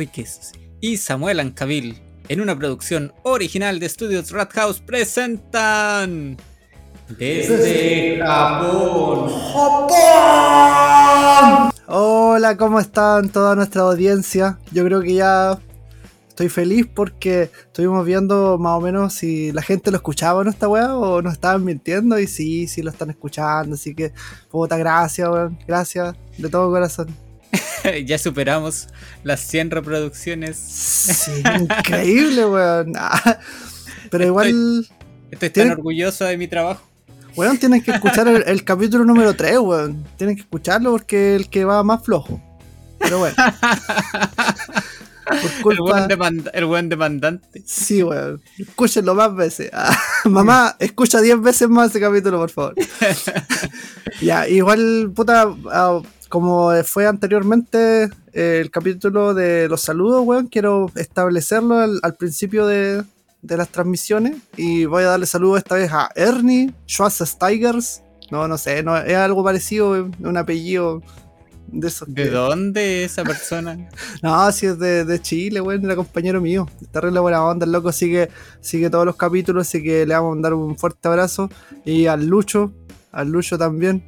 [0.00, 6.38] Enríquez y Samuel Ancavil, en una producción original de Estudios Rat House, presentan.
[7.18, 9.30] Desde Japón.
[11.86, 14.58] Hola, ¿cómo están toda nuestra audiencia?
[14.72, 15.58] Yo creo que ya
[16.28, 20.66] estoy feliz porque estuvimos viendo más o menos si la gente lo escuchaba en esta
[20.66, 24.14] weá o nos estaban mintiendo y sí, sí lo están escuchando, así que
[24.50, 27.29] puta gracias, weón, gracias de todo corazón.
[28.04, 28.88] ya superamos
[29.22, 30.56] las 100 reproducciones.
[30.56, 32.94] Sí, increíble, weón.
[32.96, 33.38] Ah,
[34.10, 34.86] pero igual...
[35.30, 36.82] Estoy tan orgulloso de mi trabajo.
[37.36, 40.04] Weón, tienen que escuchar el, capítulo número 3, weón.
[40.16, 42.42] Tienen que escucharlo porque es el que va más flojo.
[42.98, 43.36] Pero bueno.
[46.52, 47.62] el, buen demandante.
[47.64, 48.42] Sí, weón.
[48.58, 49.70] Escúchenlo más veces.
[49.72, 52.74] Ah, mamá, escucha 10 veces más ese capítulo, por favor.
[54.20, 61.76] ya, igual, puta, ah, como fue anteriormente el capítulo de los saludos, weón, quiero establecerlo
[61.80, 63.02] al, principio de,
[63.42, 67.74] las transmisiones y voy a darle saludos esta vez a Ernie Schwarzenegger.
[68.30, 71.02] No, no sé, no, es algo parecido, un apellido
[71.66, 73.88] de ¿De dónde esa persona?
[74.22, 76.68] no, si es de, Chile, weón, era compañero mío.
[76.80, 78.28] Está re buena onda, el loco sigue,
[78.60, 81.50] sigue todos los capítulos, así que le vamos a mandar un fuerte abrazo.
[81.84, 82.72] Y al Lucho,
[83.10, 84.04] al Lucho también.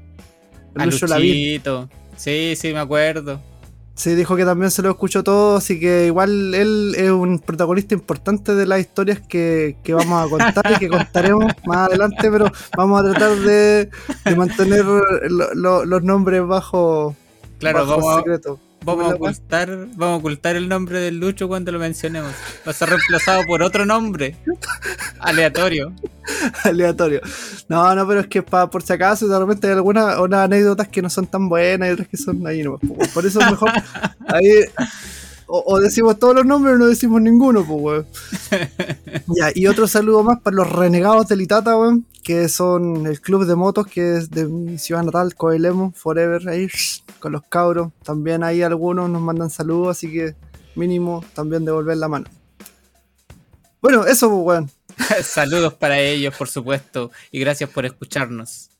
[0.76, 1.88] Lucho Luchito.
[2.16, 3.40] Sí, sí, me acuerdo.
[3.94, 7.94] Sí, dijo que también se lo escuchó todo, así que igual él es un protagonista
[7.94, 12.46] importante de las historias que, vamos a contar y que contaremos más adelante, pero
[12.76, 13.90] vamos a tratar de,
[14.34, 17.14] mantener los nombres bajo,
[17.58, 18.58] claro, bajo secreto.
[18.84, 22.32] Vamos a, ocultar, vamos a ocultar el nombre del Lucho cuando lo mencionemos.
[22.66, 24.36] Va a ser reemplazado por otro nombre.
[25.20, 25.92] Aleatorio.
[26.64, 27.20] Aleatorio.
[27.68, 31.10] No, no, pero es que por si acaso de repente hay algunas anécdotas que no
[31.10, 32.78] son tan buenas y otras que son ahí no.
[33.14, 33.70] Por eso es mejor
[34.26, 34.64] ahí
[35.54, 38.06] o, decimos todos los nombres o no decimos ninguno, pues, weón.
[39.36, 43.44] ya, y otro saludo más para los renegados del Itata, weón, que son el club
[43.44, 46.68] de motos que es de mi ciudad natal, Coelemo, Forever, ahí,
[47.18, 47.92] con los cabros.
[48.02, 50.34] También ahí algunos nos mandan saludos, así que
[50.74, 52.26] mínimo también devolver la mano.
[53.82, 54.70] Bueno, eso, pues, weón.
[55.22, 58.70] Saludos para ellos, por supuesto, y gracias por escucharnos.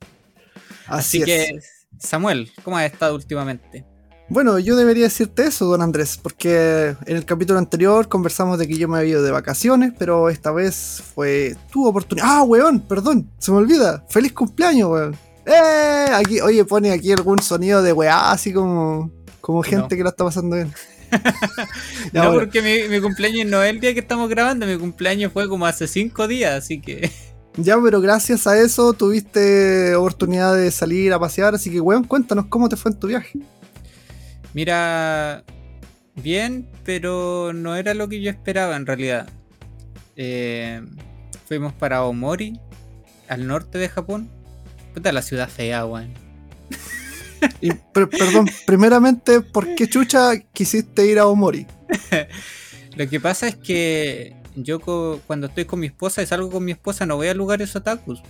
[0.87, 1.61] Así, que,
[1.99, 3.85] Samuel, ¿cómo has estado últimamente?
[4.33, 8.79] Bueno, yo debería decirte eso, don Andrés, porque en el capítulo anterior conversamos de que
[8.79, 12.27] yo me había ido de vacaciones, pero esta vez fue tu oportunidad.
[12.31, 14.03] Ah, weón, perdón, se me olvida.
[14.09, 15.17] Feliz cumpleaños, weón.
[15.45, 16.07] ¡Eh!
[16.15, 19.11] Aquí, oye, pone aquí algún sonido de weá, así como,
[19.43, 20.73] como gente que lo está pasando bien.
[22.15, 25.67] no, porque mi, cumpleaños no es el día que estamos grabando, mi cumpleaños fue como
[25.67, 27.11] hace cinco días, así que.
[27.59, 32.47] Ya, pero gracias a eso tuviste oportunidad de salir a pasear, así que weón, cuéntanos
[32.47, 33.39] cómo te fue en tu viaje.
[34.55, 35.45] Mira,
[36.15, 39.29] bien, pero no era lo que yo esperaba en realidad.
[40.17, 40.83] Eh,
[41.47, 42.61] fuimos para Omori,
[43.29, 44.31] al norte de Japón.
[44.95, 46.13] Puta la ciudad fea, weón.
[47.61, 51.67] Y, perdón, primeramente, ¿por qué chucha quisiste ir a Omori?
[52.97, 54.81] lo que pasa es que yo
[55.27, 58.23] cuando estoy con mi esposa y salgo con mi esposa no voy a lugares otakus.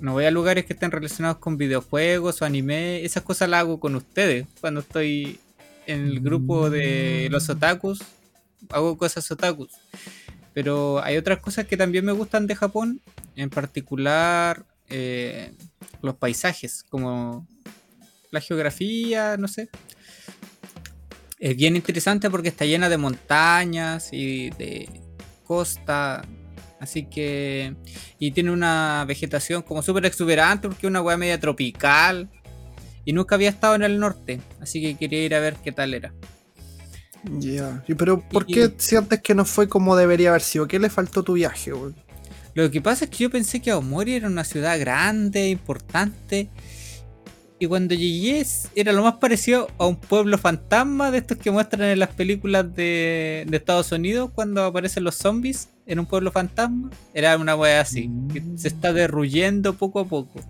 [0.00, 3.04] No voy a lugares que estén relacionados con videojuegos o anime.
[3.04, 4.46] Esas cosas las hago con ustedes.
[4.60, 5.40] Cuando estoy
[5.86, 8.00] en el grupo de los otakus,
[8.70, 9.72] hago cosas otakus.
[10.54, 13.00] Pero hay otras cosas que también me gustan de Japón.
[13.34, 15.52] En particular, eh,
[16.02, 17.46] los paisajes, como
[18.30, 19.68] la geografía, no sé.
[21.38, 24.88] Es bien interesante porque está llena de montañas y de
[25.44, 26.24] costa.
[26.80, 27.74] Así que.
[28.18, 32.30] Y tiene una vegetación como súper exuberante porque es una weá media tropical.
[33.04, 34.40] Y nunca había estado en el norte.
[34.60, 36.12] Así que quería ir a ver qué tal era.
[37.38, 37.82] Ya.
[37.96, 40.68] Pero ¿por qué sientes que no fue como debería haber sido?
[40.68, 41.72] ¿Qué le faltó tu viaje,
[42.54, 46.50] Lo que pasa es que yo pensé que Aomori era una ciudad grande, importante.
[47.58, 48.46] Y cuando llegué
[48.76, 52.72] era lo más parecido a un pueblo fantasma de estos que muestran en las películas
[52.74, 56.90] de, Estados Unidos cuando aparecen los zombies en un pueblo fantasma.
[57.12, 60.40] Era una wea así, que se está derruyendo poco a poco.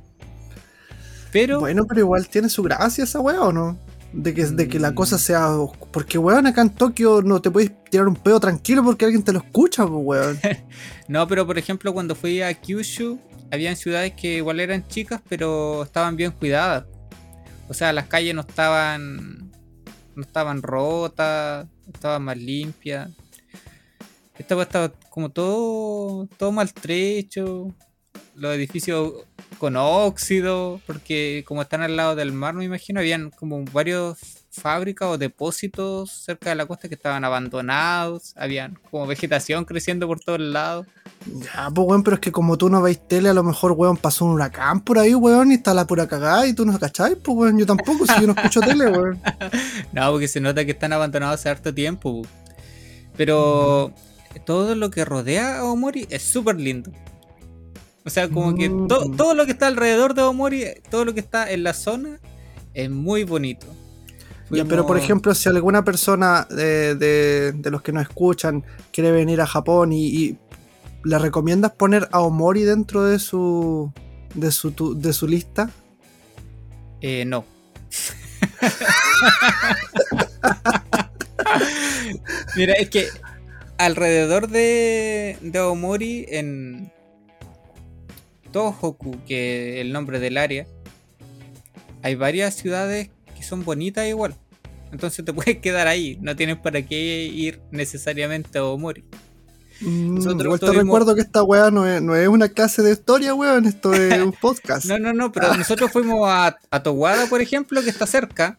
[1.32, 1.60] Pero.
[1.60, 3.78] Bueno, pero igual tiene su gracia esa wea o no?
[4.12, 5.18] De que, de que la cosa mm.
[5.18, 5.56] sea.
[5.92, 9.32] Porque, weón, acá en Tokio no te puedes tirar un pedo tranquilo porque alguien te
[9.32, 10.38] lo escucha, weón.
[11.08, 13.18] no, pero por ejemplo, cuando fui a Kyushu,
[13.52, 16.84] habían ciudades que igual eran chicas, pero estaban bien cuidadas.
[17.68, 19.52] O sea, las calles no estaban.
[20.16, 23.08] No estaban rotas, estaban más limpias.
[24.38, 27.74] Estaba, estaba como todo, todo maltrecho.
[28.34, 29.12] los edificios
[29.58, 34.18] con óxido, porque como están al lado del mar, me imagino, habían como varios
[34.50, 40.20] fábricas o depósitos cerca de la costa que estaban abandonados, habían como vegetación creciendo por
[40.20, 40.86] todos lados.
[41.26, 43.96] Ya, pues, weón, pero es que como tú no veis tele, a lo mejor, weón,
[43.96, 47.16] pasó un huracán por ahí, weón, y está la pura cagada y tú no cacháis,
[47.16, 49.20] pues, weón, yo tampoco, si yo no escucho tele, weón.
[49.92, 52.22] no, porque se nota que están abandonados hace harto tiempo.
[53.16, 53.92] Pero
[54.38, 56.90] todo lo que rodea a Omori es súper lindo.
[58.04, 58.88] O sea, como que Mm.
[58.88, 62.18] todo lo que está alrededor de Omori, todo lo que está en la zona,
[62.74, 63.66] es muy bonito.
[64.50, 69.10] Ya, pero por ejemplo, si alguna persona de, de- de los que nos escuchan quiere
[69.12, 70.38] venir a Japón y, y
[71.04, 73.92] le recomiendas poner a Omori dentro de su
[74.34, 75.70] de su tu- de su lista,
[77.02, 77.44] Eh, no.
[82.56, 83.08] Mira, es que
[83.78, 86.92] alrededor de, de Aomori, en
[88.52, 90.66] Tohoku, que es el nombre del área,
[92.02, 94.34] hay varias ciudades que son bonitas igual.
[94.92, 99.04] Entonces te puedes quedar ahí, no tienes para qué ir necesariamente a Aomori.
[99.80, 102.92] Mm, Nosotros igual te recuerdo que esta weá no es, no es una clase de
[102.92, 104.86] historia, weón, esto es un podcast.
[104.86, 108.58] No, no, no, pero nosotros fuimos a, a Towada, por ejemplo, que está cerca.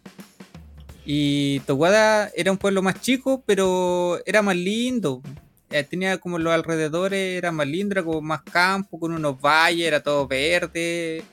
[1.11, 5.23] Y Towada era un pueblo más chico, pero era más lindo.
[5.71, 9.87] Eh, tenía como los alrededores, era más lindo, era como más campo, con unos valles,
[9.87, 11.23] era todo verde.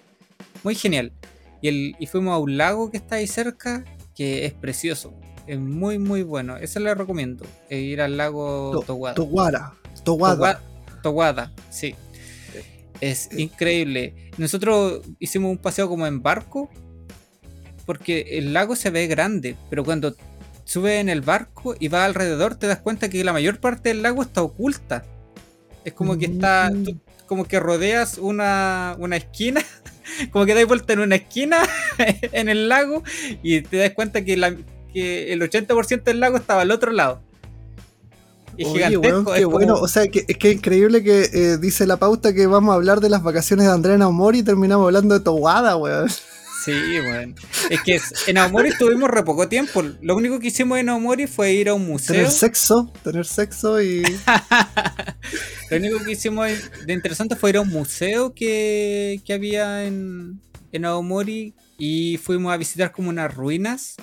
[0.64, 1.12] Muy genial.
[1.60, 3.84] Y, el, y fuimos a un lago que está ahí cerca,
[4.14, 5.12] que es precioso.
[5.46, 6.56] Es muy, muy bueno.
[6.56, 7.44] Eso le recomiendo.
[7.68, 9.14] eh, ir al lago To- Towada.
[9.14, 9.72] Towara,
[10.04, 10.36] Towada.
[10.58, 11.94] Towa- Towada, sí.
[13.02, 14.30] Es increíble.
[14.38, 16.70] Nosotros hicimos un paseo como en barco,
[17.86, 20.14] porque el lago se ve grande, pero cuando
[20.64, 24.02] subes en el barco y vas alrededor te das cuenta que la mayor parte del
[24.02, 25.04] lago está oculta.
[25.84, 26.82] Es como que está, Mm.
[26.84, 29.60] tú- como que rodeas una, una esquina,
[30.32, 31.58] como que das vuelta en una esquina
[32.32, 33.02] en el lago
[33.42, 34.56] y te das cuenta que, la-
[34.92, 37.22] que el 80% del lago estaba al otro lado.
[38.56, 39.34] Es Oye, gigantesco.
[39.34, 39.74] es como- bueno.
[39.74, 43.00] O sea, que, es que increíble que eh, dice la pauta que vamos a hablar
[43.00, 46.08] de las vacaciones de Andrea Naumori y terminamos hablando de Towada, weón.
[46.66, 47.32] Sí, bueno.
[47.70, 49.84] Es que en Aomori estuvimos re poco tiempo.
[50.02, 52.16] Lo único que hicimos en Aomori fue ir a un museo.
[52.16, 54.02] Tener sexo, tener sexo y.
[55.70, 56.48] Lo único que hicimos
[56.84, 60.40] de interesante fue ir a un museo que, que había en,
[60.72, 63.94] en Aomori y fuimos a visitar como unas ruinas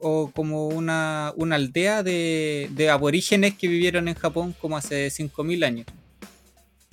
[0.00, 5.66] o como una, una aldea de, de aborígenes que vivieron en Japón como hace 5.000
[5.66, 5.86] años.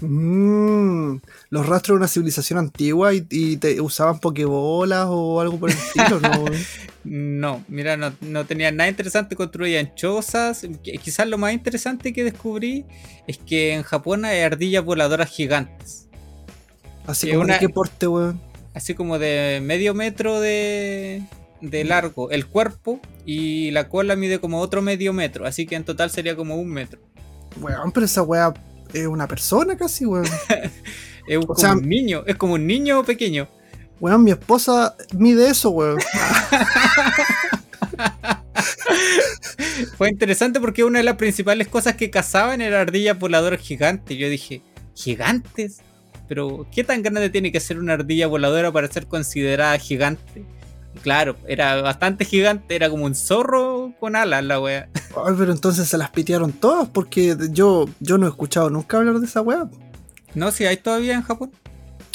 [0.02, 1.18] Mm,
[1.50, 5.78] los rastros de una civilización antigua y, y te usaban pokebolas o algo por el
[5.78, 6.46] estilo, ¿no?
[7.10, 10.66] No, mira, no, no tenían nada interesante, construían chozas.
[10.66, 12.86] Qui- Quizás lo más interesante que descubrí
[13.28, 16.10] es que en Japón hay ardillas voladoras gigantes.
[17.06, 18.42] Así Que como una- de qué porte, weón.
[18.74, 21.24] así como de medio metro de,
[21.62, 25.86] de largo el cuerpo y la cola mide como otro medio metro, así que en
[25.86, 27.00] total sería como un metro.
[27.62, 28.54] Weón, pero esa weá
[28.94, 30.26] es una persona casi, weón.
[31.28, 33.50] Es como sea- un niño, es como un niño pequeño.
[34.00, 36.00] Weón, mi esposa mide eso, weón.
[39.98, 44.18] Fue interesante porque una de las principales cosas que cazaban era ardillas voladoras gigantes.
[44.18, 44.62] Yo dije,
[44.96, 45.80] ¿gigantes?
[46.28, 50.44] Pero, ¿qué tan grande tiene que ser una ardilla voladora para ser considerada gigante?
[51.02, 54.90] Claro, era bastante gigante, era como un zorro con alas la wea.
[55.26, 59.20] Ay, pero entonces se las pitearon todas porque yo, yo no he escuchado nunca hablar
[59.20, 59.68] de esa weá.
[60.36, 61.52] No, si hay todavía en Japón.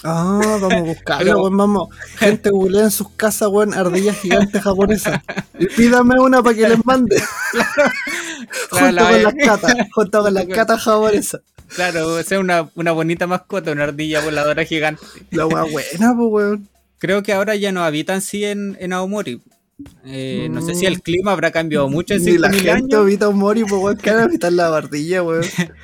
[0.05, 1.89] Ah, vamos a buscarlo, Pero- weón, vamos.
[2.17, 5.21] Gente googlea en sus casas, weón, ardillas gigantes japonesas.
[5.59, 7.23] Y pídame una para que les mande.
[8.71, 11.41] Claro, junto la con vaya- las catas, junto con las catas japonesas.
[11.75, 15.03] Claro, o sea, una, una bonita mascota, una ardilla voladora gigante.
[15.31, 16.69] La weá buena, pues, weón.
[17.03, 19.43] Creo que ahora ya no habitan sí en, en Aomori.
[20.05, 20.89] Eh, No sé si Mm.
[20.89, 23.03] el clima habrá cambiado mucho en Ni la 5.000 gente años.
[23.09, 25.43] evita un mori, pues, weón, que evitar la ardilla, weón.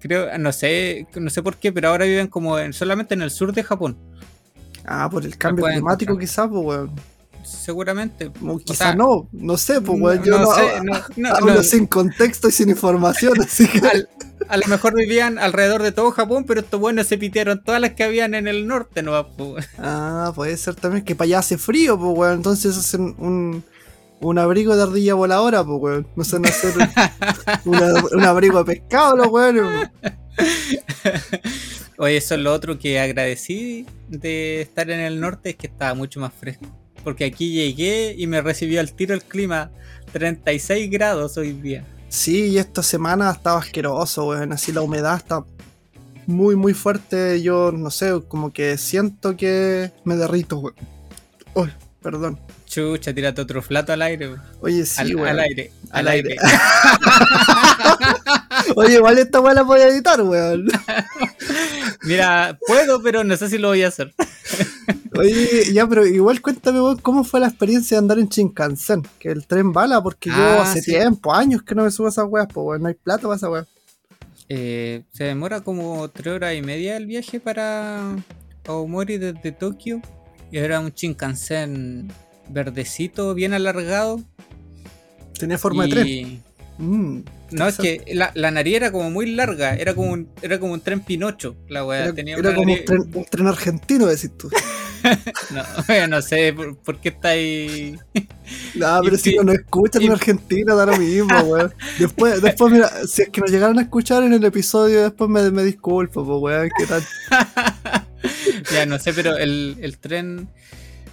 [0.00, 3.30] Creo, no sé, no sé por qué, pero ahora viven como en- solamente en el
[3.30, 3.98] sur de Japón.
[4.86, 6.26] Ah, por el cambio climático, encontrar.
[6.26, 6.90] quizás, pues, weón.
[7.42, 8.30] Seguramente.
[8.42, 10.22] O sea, no, no sé, pues, weón.
[10.24, 11.62] Yo no no, sé, no- no- hablo no.
[11.62, 13.78] sin contexto y sin información, así que.
[13.86, 14.08] Al-
[14.48, 17.92] a lo mejor vivían alrededor de todo Japón, pero estos buenos se pitearon todas las
[17.92, 19.28] que habían en el norte, ¿no?
[19.36, 22.34] Pues, Ah, puede ser también que para allá hace frío, pues, weón.
[22.34, 23.62] Entonces hacen un,
[24.20, 26.06] un abrigo de ardilla voladora, pues, weón.
[26.16, 26.74] No sé, no hacer
[27.64, 29.90] una- un abrigo de pescado, los weones.
[31.98, 35.92] Oye, eso es lo otro que agradecí de estar en el norte, es que estaba
[35.94, 36.66] mucho más fresco.
[37.04, 39.70] Porque aquí llegué y me recibió al tiro el clima
[40.12, 41.84] 36 grados hoy día.
[42.08, 44.52] Sí, y esta semana estaba asqueroso, weón.
[44.52, 45.44] Así la humedad está
[46.26, 50.74] muy, muy fuerte, yo no sé, como que siento que me derrito, weón.
[51.54, 51.70] Uy,
[52.02, 52.38] perdón.
[52.66, 54.28] Chucha, tírate otro flato al aire.
[54.28, 54.42] weón.
[54.60, 55.28] Oye, sí, al, weón.
[55.28, 56.36] al aire, al, Al aire.
[56.38, 56.42] aire.
[58.76, 60.68] Oye, igual esta weá la voy a editar, weón.
[62.02, 64.14] Mira, puedo, pero no sé si lo voy a hacer.
[65.16, 69.30] Oye, ya, pero igual cuéntame, weón, cómo fue la experiencia de andar en Shinkansen, que
[69.30, 70.92] el tren bala, porque yo Ah, hace sí.
[70.92, 73.50] tiempo, años que no me subo a esas weas, pues no hay plata para esa
[73.50, 73.66] weá.
[74.48, 78.16] Eh, se demora como tres horas y media el viaje para
[78.66, 80.00] Aomori desde Tokio.
[80.50, 82.10] Y era un Shinkansen
[82.48, 84.20] verdecito, bien alargado.
[85.38, 86.42] Tenía forma de tren.
[86.78, 87.20] Mm,
[87.52, 90.72] No, es que la, la nariz era como muy larga, era como un, era como
[90.72, 92.04] un tren Pinocho, la weá.
[92.04, 94.50] era tenía era como un tren, un tren argentino, decís tú.
[95.88, 97.98] No, no sé por, por qué está ahí.
[98.74, 101.74] No, pero si no nos escuchan en Argentina, da lo mismo, weón.
[101.98, 105.50] Después, después, mira, si es que nos llegaron a escuchar en el episodio, después me,
[105.50, 107.02] me disculpo, pues, weón, qué tal.
[108.70, 110.48] ya no sé, pero el, el tren.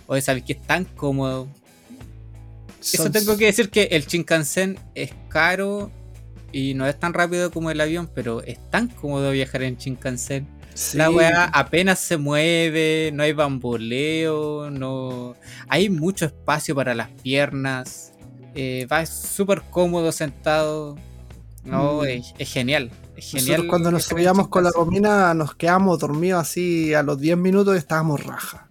[0.08, 1.48] Oye, ¿sabes que es tan cómodo?
[2.82, 5.92] Eso tengo que decir que el Shinkansen es caro
[6.52, 10.48] y no es tan rápido como el avión, pero es tan cómodo viajar en Shinkansen.
[10.74, 10.98] Sí.
[10.98, 15.36] La weá apenas se mueve, no hay bamboleo, no
[15.68, 18.12] hay mucho espacio para las piernas.
[18.60, 20.98] eh, va súper cómodo sentado.
[21.64, 22.06] No, Mm.
[22.06, 22.90] es, es genial.
[23.16, 23.48] Es genial.
[23.50, 24.72] Nosotros cuando nos subíamos con la.
[24.72, 28.68] Romina nos quedamos dormidos así a los 10 minutos y estábamos raja.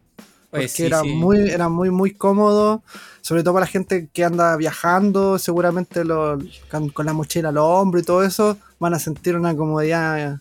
[0.50, 1.08] Porque Oye, sí, era, sí.
[1.08, 2.82] Muy, era muy, muy cómodo.
[3.26, 6.38] Sobre todo para la gente que anda viajando, seguramente lo-
[6.70, 10.38] con, con la mochila al hombro y todo eso, van a sentir una comodidad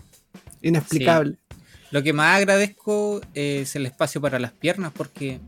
[0.61, 1.37] inexplicable.
[1.89, 5.39] Lo que más agradezco es el espacio para las piernas, porque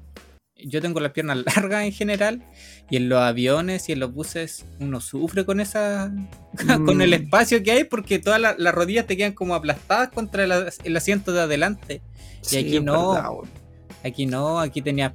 [0.56, 2.42] yo tengo las piernas largas en general,
[2.90, 6.12] y en los aviones y en los buses uno sufre con esa
[6.86, 7.14] con el Mm.
[7.14, 10.80] espacio que hay, porque todas la- las rodillas te quedan como aplastadas contra el, as-
[10.84, 12.02] el asiento de adelante.
[12.42, 13.14] Sí, aquí no.
[13.14, 13.30] verdad.
[14.04, 15.14] Aquí no, aquí tenía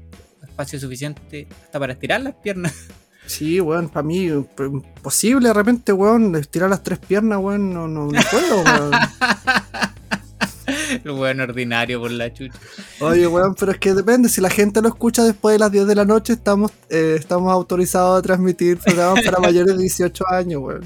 [0.53, 2.75] espacio suficiente hasta para estirar las piernas.
[3.25, 8.09] Sí, weón, para mí imposible de repente, weón, estirar las tres piernas, weón, no, no,
[8.09, 8.91] no puedo, weón.
[11.05, 12.59] Lo bueno ordinario por la chucha.
[12.99, 15.87] Oye, weón, pero es que depende, si la gente lo escucha después de las 10
[15.87, 20.61] de la noche, estamos, eh, estamos autorizados a transmitir programas para mayores de 18 años,
[20.61, 20.85] weón.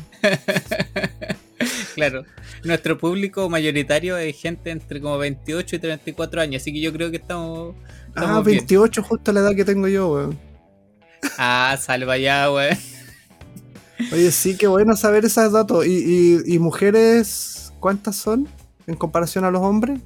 [1.95, 2.25] Claro,
[2.65, 7.11] nuestro público mayoritario es gente entre como 28 y 34 años, así que yo creo
[7.11, 7.75] que estamos.
[8.17, 8.59] Ah, estamos bien.
[8.59, 10.39] 28, justo la edad que tengo yo, weón.
[11.39, 12.77] Ah, salva ya, weón.
[14.13, 15.87] Oye, sí, qué bueno saber esos datos.
[15.87, 18.49] ¿Y, y, y mujeres cuántas son
[18.87, 20.01] en comparación a los hombres?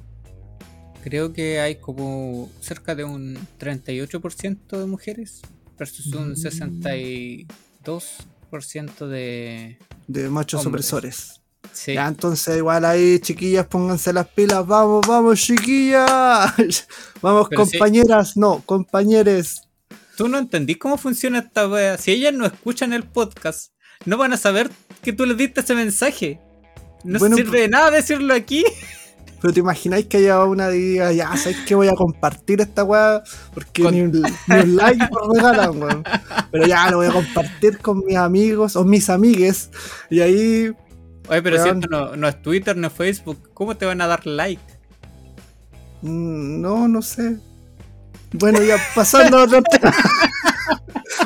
[1.03, 5.41] Creo que hay como cerca de un 38% de mujeres
[5.77, 6.35] versus un Mm.
[6.35, 9.77] 62% de.
[10.07, 10.85] De machos Hombres.
[10.93, 11.40] opresores.
[11.71, 11.93] Sí.
[11.93, 14.65] Ya, entonces igual ahí, chiquillas, pónganse las pilas.
[14.67, 16.07] Vamos, vamos, chiquillas.
[17.21, 18.35] vamos, Pero compañeras.
[18.37, 19.61] No, compañeres.
[20.17, 21.97] Tú no entendís cómo funciona esta wea.
[21.97, 23.71] Si ellas no escuchan el podcast,
[24.05, 24.69] no van a saber
[25.01, 26.39] que tú les diste ese mensaje.
[27.03, 28.63] No Bueno, sirve de nada decirlo aquí.
[29.41, 31.73] Pero te imagináis que haya una diga, ya, ¿sabes qué?
[31.73, 33.23] Voy a compartir esta weá
[33.55, 36.03] porque Con- ni, un, ni un like nos regalan, weón.
[36.51, 39.71] Pero ya lo voy a compartir con mis amigos o mis amigues.
[40.11, 40.71] Y ahí,
[41.31, 41.77] Oye, pero si Weón.
[41.77, 44.61] esto no, no es Twitter, no es Facebook, ¿cómo te van a dar like?
[46.01, 47.37] mm, no, no sé.
[48.33, 49.95] Bueno, ya pasando a otro tema.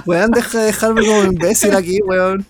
[0.06, 2.46] Weón, deja de dejarme como imbécil aquí, weón.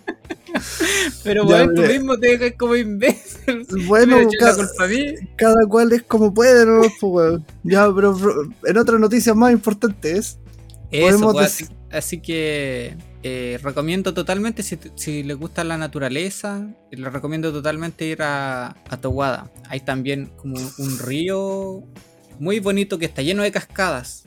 [1.24, 3.66] Pero Ya, weón, tú mismo te dejas como imbécil.
[3.88, 5.06] Bueno, cada, culpa a mí.
[5.38, 6.82] cada cual es como puede, ¿no?
[6.82, 7.46] Pues, weón.
[7.64, 8.18] Ya, pero
[8.66, 10.40] en otras noticias más importantes.
[10.92, 12.98] Eso, Podemos pues, así que
[13.28, 18.98] eh, recomiendo totalmente, si, si les gusta la naturaleza, les recomiendo totalmente ir a, a
[18.98, 19.50] Towada.
[19.68, 21.82] Hay también como un río
[22.38, 24.26] muy bonito que está lleno de cascadas.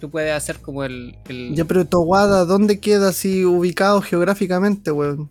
[0.00, 1.18] Tú puedes hacer como el...
[1.28, 5.28] el Ya, pero Towada, ¿dónde queda así ubicado geográficamente, weón?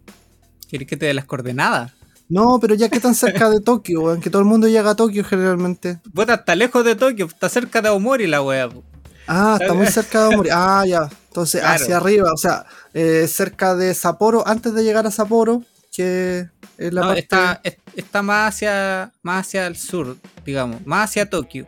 [0.69, 1.93] ¿Quieres que te dé las coordenadas?
[2.27, 4.95] No, pero ya que tan cerca de Tokio, weón, que todo el mundo llega a
[4.95, 5.99] Tokio generalmente.
[6.13, 8.83] Puta, está lejos de Tokio, está cerca de Aomori la po.
[9.25, 10.49] Ah, está muy cerca de Omori.
[10.53, 11.09] Ah, ya.
[11.29, 11.75] Entonces, Claro.
[11.83, 15.63] hacia arriba, o sea, eh, cerca de Sapporo, antes de llegar a Sapporo,
[15.95, 17.21] que es la No, parte...
[17.21, 21.67] está, es- está más hacia más hacia el sur, digamos, más hacia Tokio.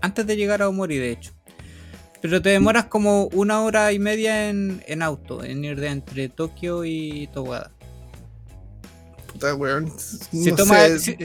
[0.00, 1.32] Antes de llegar a Omori, de hecho.
[2.20, 6.28] Pero te demoras como una hora y media en, en auto, en ir de entre
[6.28, 7.70] Tokio y Towada.
[9.32, 9.92] Puta, weón.
[9.98, 11.16] Si No toma- si-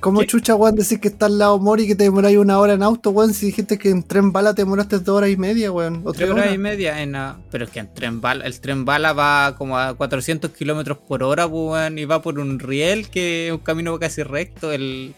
[0.00, 0.26] ¿Cómo ¿Qué?
[0.26, 2.82] chucha, weón, decir que está al lado Mori y que te demoráis una hora en
[2.82, 3.32] auto, weón?
[3.34, 6.02] Si dijiste que en tren bala te demoraste dos horas y media, weón.
[6.04, 6.54] O tres horas horas.
[6.54, 7.16] y media en
[7.50, 11.22] pero es que en tren bala, el tren bala va como a 400 kilómetros por
[11.22, 14.72] hora, pues, weón, y va por un riel que es un camino casi recto.
[14.72, 15.14] El,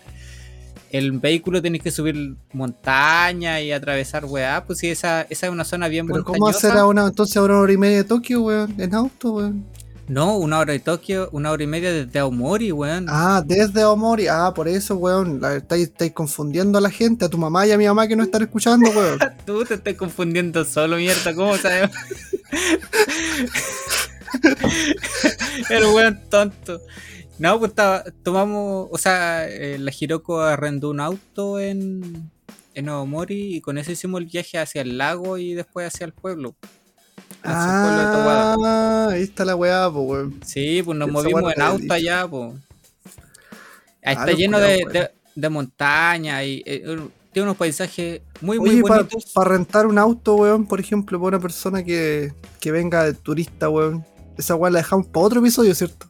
[0.90, 5.64] el vehículo tenés que subir montaña y atravesar weá, pues sí, esa, esa es una
[5.64, 6.38] zona bien Pero montañosa.
[6.38, 8.74] ¿cómo hacer a una, entonces a una hora y media de Tokio, weón?
[8.78, 9.64] En auto, weón.
[10.08, 13.06] No, una hora de Tokio, una hora y media desde Aomori, weón.
[13.10, 14.26] Ah, desde Omori.
[14.26, 15.44] Ah, por eso, weón.
[15.44, 18.22] Estáis, estáis confundiendo a la gente, a tu mamá y a mi mamá que no
[18.22, 19.18] están escuchando, weón.
[19.46, 21.90] Tú te estás confundiendo solo, mierda, ¿cómo sabes?
[25.68, 26.80] El weón tonto.
[27.38, 27.72] No, pues
[28.22, 32.30] tomamos, o sea, eh, la Hiroko arrendó un auto en,
[32.74, 36.12] en Aomori y con eso hicimos el viaje hacia el lago y después hacia el
[36.12, 36.56] pueblo.
[37.44, 40.40] Ah, ahí está la weá, pues, weón.
[40.44, 42.52] Sí, pues nos Esa movimos en auto allá, pues.
[42.54, 42.60] Ahí
[44.04, 46.98] Ah, está lleno de, de, de montaña y eh,
[47.32, 49.32] tiene unos paisajes muy, muy Oye, para bonitos.
[49.44, 54.04] rentar un auto, weón, por ejemplo, para una persona que, que venga de turista, weón.
[54.36, 56.06] Esa weá la dejamos para otro episodio, ¿cierto?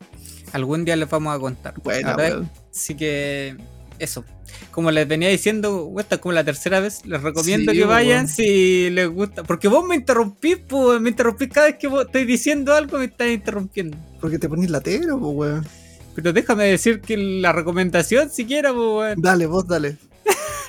[0.52, 1.74] Algún día les vamos a contar.
[1.84, 2.50] Weón.
[2.72, 3.56] Así que
[3.98, 4.24] eso.
[4.70, 8.28] Como les venía diciendo, esta es como la tercera vez, les recomiendo Sí, que vayan
[8.28, 9.42] si les gusta.
[9.42, 13.06] Porque vos me interrumpís, pues, me interrumpís cada vez que vos estoy diciendo algo, me
[13.06, 13.96] estás interrumpiendo.
[14.20, 15.66] Porque te ponís latero, pues, weón.
[16.14, 19.20] Pero déjame decir que la recomendación siquiera, pues, weón.
[19.20, 19.96] Dale, vos dale.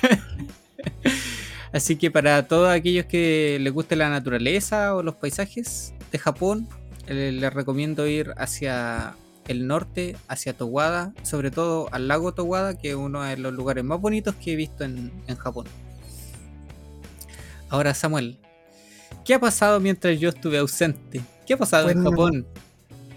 [1.72, 6.68] Así que para todos aquellos que les guste la naturaleza o los paisajes de Japón,
[7.06, 9.14] eh, les recomiendo ir hacia
[9.50, 13.82] el norte, hacia Towada, sobre todo al lago Towada, que es uno de los lugares
[13.82, 15.66] más bonitos que he visto en, en Japón.
[17.68, 18.38] Ahora, Samuel,
[19.24, 21.20] ¿qué ha pasado mientras yo estuve ausente?
[21.46, 22.46] ¿Qué ha pasado en Bueno, Japón?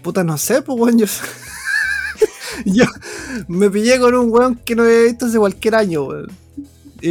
[0.02, 0.98] Puta, no sé, pues, weón.
[0.98, 1.06] Yo,
[2.64, 2.84] yo
[3.46, 6.43] me pillé con un weón que no había visto hace cualquier año, weón.
[7.06, 7.10] Y,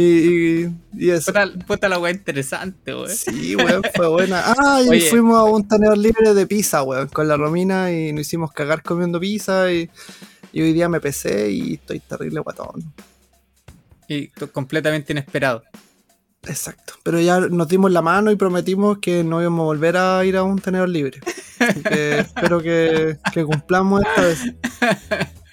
[0.64, 1.32] y, y eso.
[1.68, 3.08] Puta, la weá interesante, weón.
[3.08, 4.42] Sí, weón, fue buena.
[4.58, 5.08] Ah, y Oye.
[5.08, 8.82] fuimos a un tenedor libre de pizza, weón, con la Romina y nos hicimos cagar
[8.82, 9.88] comiendo pizza y,
[10.52, 12.92] y hoy día me pesé y estoy terrible guatón.
[14.08, 15.62] Y completamente inesperado.
[16.42, 16.94] Exacto.
[17.04, 20.36] Pero ya nos dimos la mano y prometimos que no íbamos a volver a ir
[20.36, 21.20] a un tenedor libre.
[21.60, 24.40] Así que espero que, que cumplamos esta vez.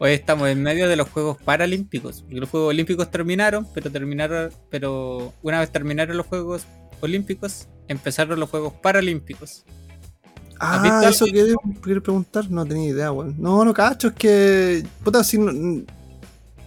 [0.00, 2.24] Hoy estamos en medio de los Juegos Paralímpicos.
[2.30, 6.66] Los Juegos Olímpicos terminaron, pero terminaron, pero una vez terminaron los Juegos
[7.00, 9.64] Olímpicos, empezaron los Juegos Paralímpicos.
[10.60, 13.34] Ah, eso quería, quería preguntar, no tenía idea, weón.
[13.38, 14.84] No, no cacho, es que.
[15.02, 15.84] Puta, si no.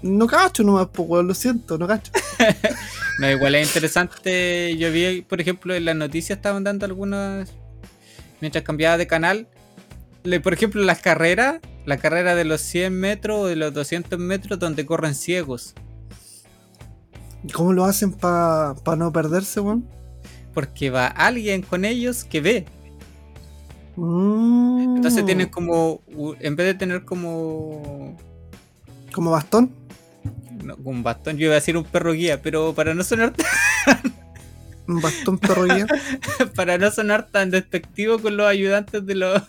[0.02, 2.12] No cacho nomás, pues, weón, lo siento, no cacho.
[3.20, 4.76] No, igual es interesante.
[4.78, 7.54] Yo vi, por ejemplo, en las noticias estaban dando algunas.
[8.39, 9.48] Mientras cambiaba de canal.
[10.41, 11.60] Por ejemplo, las carreras.
[11.86, 15.74] La carrera de los 100 metros o de los 200 metros donde corren ciegos.
[17.54, 19.88] ¿Cómo lo hacen para no perderse, weón?
[20.54, 22.65] Porque va alguien con ellos que ve.
[23.96, 24.96] Mm.
[24.98, 26.02] Entonces tienen como.
[26.39, 28.17] En vez de tener como.
[29.12, 29.82] ¿Como bastón?
[30.63, 33.34] no, un bastón, yo iba a decir un perro guía, pero para no sonar
[34.88, 35.88] ¿Un bastón perro guía?
[36.56, 39.41] para no sonar tan despectivo con los ayudantes de los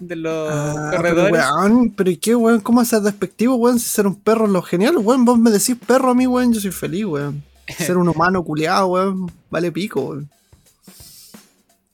[0.00, 1.44] de los Ah, pero, corredores.
[1.56, 2.60] weón, pero ¿y qué, weón?
[2.60, 3.78] ¿Cómo hacer despectivo, weón?
[3.78, 5.24] Si ser un perro es lo genial, weón.
[5.24, 7.42] Vos me decís perro a mí, weón, yo soy feliz, weón.
[7.78, 10.30] Ser un humano culiado, weón, vale pico, weón.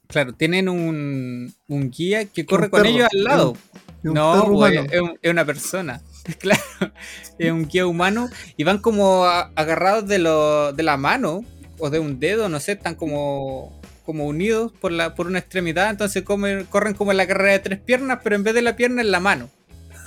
[0.06, 3.56] Claro, tienen un, un guía que corre con perro, ellos al lado.
[4.02, 4.82] Es un No, humano.
[4.90, 6.00] es, un- es una persona.
[6.38, 6.62] Claro,
[7.38, 11.44] es un guía humano y van como a- agarrados de, lo, de la mano
[11.78, 15.90] o de un dedo, no sé, están como, como unidos por, la, por una extremidad,
[15.90, 18.76] entonces comen- corren como en la carrera de tres piernas, pero en vez de la
[18.76, 19.48] pierna es la mano.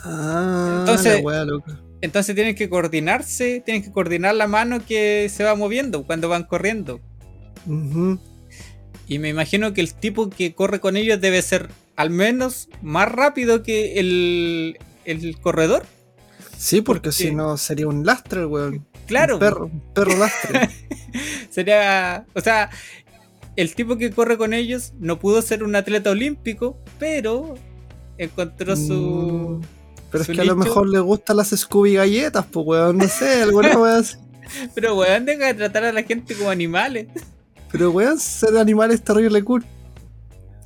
[0.04, 1.80] Ah, Entonces- la weá, loca.
[2.00, 6.44] Entonces tienen que coordinarse, tienen que coordinar la mano que se va moviendo cuando van
[6.44, 7.00] corriendo.
[9.08, 13.12] Y me imagino que el tipo que corre con ellos debe ser al menos más
[13.12, 15.86] rápido que el, el corredor.
[16.58, 18.86] Sí, porque Porque- si no sería un lastre, weón.
[19.08, 20.70] Claro, Un perro, un perro lastre.
[21.50, 22.26] sería.
[22.34, 22.70] O sea,
[23.58, 27.56] el tipo que corre con ellos no pudo ser un atleta olímpico, pero
[28.18, 29.60] encontró su.
[29.60, 29.62] Mm,
[30.12, 32.98] Pero es que a lo mejor le gustan las Scooby galletas, pues, weón.
[32.98, 34.18] No sé, alguna así.
[34.76, 37.08] Pero weón, deja de tratar a la gente como animales.
[37.72, 39.66] Pero, weón, ser animal es terrible cool.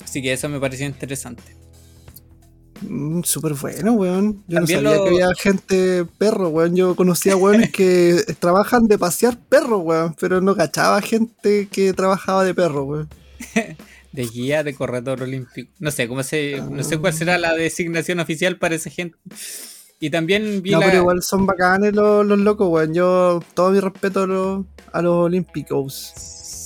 [0.04, 1.56] Así que eso me pareció interesante.
[2.82, 4.44] Mm, Súper bueno, weón.
[4.48, 6.76] Yo También no sabía lo- que había gente perro, weón.
[6.76, 10.16] Yo conocía weones que trabajan de pasear perro, weón.
[10.20, 13.10] Pero no cachaba gente que trabajaba de perro, weón.
[14.12, 15.72] De guía de corredor olímpico.
[15.80, 16.62] No sé cómo se.
[16.70, 19.18] No sé cuál será la designación oficial para esa gente.
[20.02, 20.88] Y también vi No, la.
[20.88, 22.94] pero igual son bacanes los, los locos, weón.
[22.94, 26.12] Yo, todo mi respeto a los, a los olímpicos.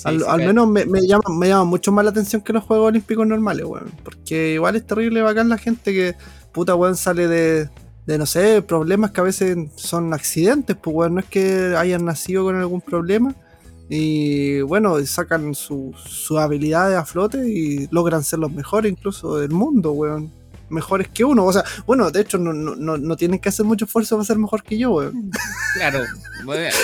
[0.05, 2.89] Sí, al menos me, me llama, me llama mucho más la atención que los Juegos
[2.89, 3.91] Olímpicos normales, weón.
[4.03, 6.15] Porque igual es terrible bacán la gente que,
[6.51, 7.69] puta, weón, sale de,
[8.05, 12.05] de no sé, problemas que a veces son accidentes, pues bueno, no es que hayan
[12.05, 13.35] nacido con algún problema
[13.89, 19.51] y bueno, sacan sus su habilidades a flote y logran ser los mejores incluso del
[19.51, 20.31] mundo, weón.
[20.69, 23.86] Mejores que uno, o sea, bueno, de hecho no, no, no tienen que hacer mucho
[23.86, 25.30] esfuerzo para ser mejor que yo, weón.
[25.75, 26.01] Claro,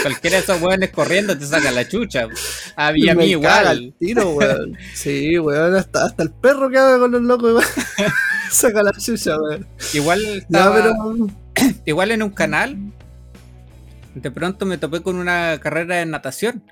[0.01, 2.27] cualquiera de esos weones corriendo te saca la chucha.
[2.75, 3.93] Había a mí igual.
[3.99, 4.77] Tiro, weón.
[4.93, 8.11] Sí, weón, hasta, hasta el perro que haga con los locos, weón.
[8.51, 9.67] saca la chucha, weón.
[9.93, 11.75] Igual estaba, pero...
[11.85, 12.77] igual en un canal,
[14.15, 16.63] de pronto me topé con una carrera de natación.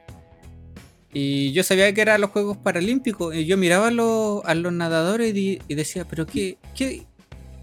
[1.12, 3.36] Y yo sabía que eran los Juegos Paralímpicos.
[3.36, 7.06] Y yo miraba a los, a los nadadores y, decía, pero qué, qué,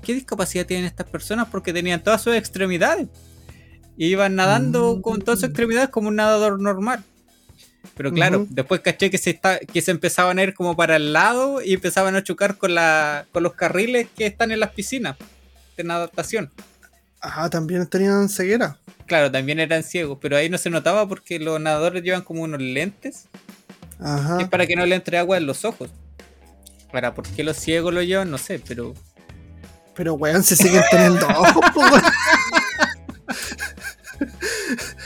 [0.02, 1.48] qué, discapacidad tienen estas personas?
[1.50, 3.08] Porque tenían todas sus extremidades.
[3.96, 5.00] Y iban nadando mm.
[5.00, 7.04] con todas sus extremidades como un nadador normal.
[7.94, 11.12] Pero claro, después caché que se, está, que se empezaban a ir como para el
[11.12, 15.16] lado y empezaban a chocar con, la, con los carriles que están en las piscinas
[15.76, 16.50] de natación.
[17.20, 18.78] Ah, también tenían ceguera.
[19.06, 22.60] Claro, también eran ciegos, pero ahí no se notaba porque los nadadores llevan como unos
[22.60, 23.28] lentes.
[23.98, 24.42] Ajá.
[24.42, 25.90] es para que no le entre agua en los ojos.
[26.92, 28.94] Para por qué los ciegos lo llevan, no sé, pero.
[29.94, 31.64] Pero weón, se siguen teniendo ojos,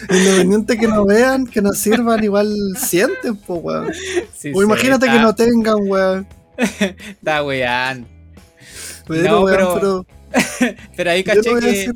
[0.09, 3.93] Independiente que no vean, que no sirvan, igual sienten, po, weón.
[4.55, 6.27] o imagínate que no tengan, weón.
[6.57, 8.09] está weón.
[9.09, 10.07] no, pero,
[10.97, 11.11] pero...
[11.11, 11.93] ahí caché que.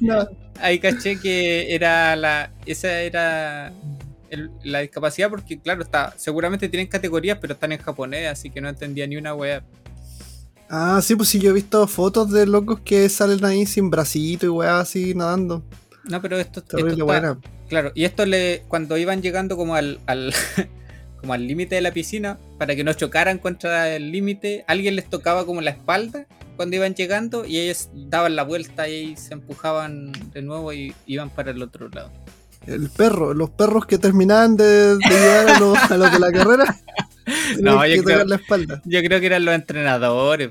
[0.60, 2.50] Ahí caché que era la.
[2.66, 3.72] Esa era
[4.62, 6.14] la discapacidad, porque claro, está.
[6.16, 9.64] Seguramente tienen categorías, pero están en japonés, así que no entendía ni una weá.
[10.68, 14.46] Ah, sí, pues sí, yo he visto fotos de locos que salen ahí sin bracito
[14.46, 15.62] y weá así nadando.
[16.04, 18.62] No, pero esto, esto Claro, y esto le.
[18.68, 19.98] Cuando iban llegando como al.
[21.20, 25.08] como al límite de la piscina, para que no chocaran contra el límite, alguien les
[25.08, 30.12] tocaba como la espalda cuando iban llegando y ellos daban la vuelta y se empujaban
[30.32, 32.10] de nuevo y iban para el otro lado.
[32.66, 36.76] El perro, los perros que terminaban de, llegar a los, de la carrera.
[37.60, 38.80] no, yo creo, la espalda.
[38.84, 40.50] yo creo que eran los entrenadores.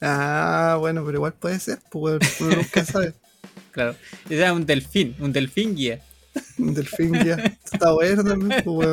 [0.00, 3.14] Ah, bueno, pero igual puede ser, pues uno nunca sabe.
[3.70, 3.96] Claro,
[4.28, 6.00] era un delfín, un delfín guía.
[6.58, 7.58] Un delfín guía.
[7.64, 8.88] Está bueno también, pues,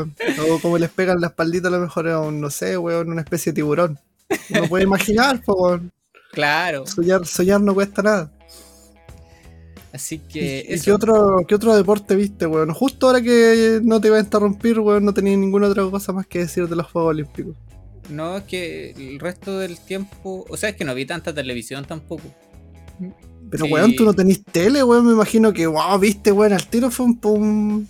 [0.50, 3.22] O como les pegan la espaldita, a lo mejor era un, no sé, weón, una
[3.22, 4.00] especie de tiburón.
[4.50, 5.82] Uno puede imaginar, pues,
[6.32, 6.88] Claro.
[6.88, 8.32] Soñar, soñar no cuesta nada.
[9.94, 10.66] Así que.
[10.70, 12.72] ¿Y, qué, otro, qué otro deporte viste, weón?
[12.74, 16.26] Justo ahora que no te iba a interrumpir, weón, no tenía ninguna otra cosa más
[16.28, 17.56] que decir de los Juegos Olímpicos.
[18.10, 20.46] No, es que el resto del tiempo.
[20.50, 22.24] O sea, es que no vi tanta televisión tampoco.
[23.50, 25.06] Pero, weón, tú no tenés tele, weón.
[25.06, 27.88] Me imagino que, wow, viste, weón, al tiro fue un.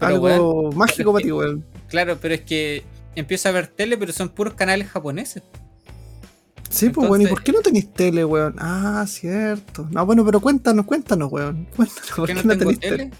[0.00, 1.64] algo mágico para ti, weón.
[1.86, 2.82] Claro, pero es que
[3.14, 5.44] empiezo a ver tele, pero son puros canales japoneses.
[6.74, 8.56] Sí, pues, weón, ¿y por qué no tenéis tele, weón?
[8.58, 9.86] Ah, cierto.
[9.92, 11.68] No, bueno, pero cuéntanos, cuéntanos, weón.
[11.76, 13.10] Cuéntanos, ¿por qué no, tengo tele?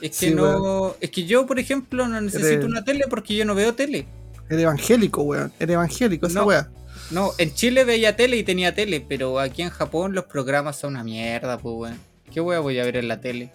[0.00, 0.96] Es que no.
[0.98, 4.06] Es que yo, por ejemplo, no necesito una tele porque yo no veo tele.
[4.48, 5.52] Eres evangélico, weón.
[5.60, 6.68] Eres evangélico, esa weón.
[7.10, 10.94] No, en Chile veía tele y tenía tele, pero aquí en Japón los programas son
[10.94, 11.98] una mierda, pues, weón.
[12.32, 13.52] ¿Qué weón voy a ver en la tele?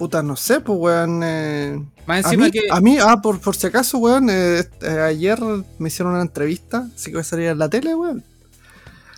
[0.00, 1.20] Puta, no sé, pues, weón.
[1.22, 2.60] Eh, Más encima a mí, que.
[2.70, 5.38] A mí, ah, por, por si acaso, weón, eh, eh, ayer
[5.78, 8.24] me hicieron una entrevista, así que voy a salir en la tele, weón.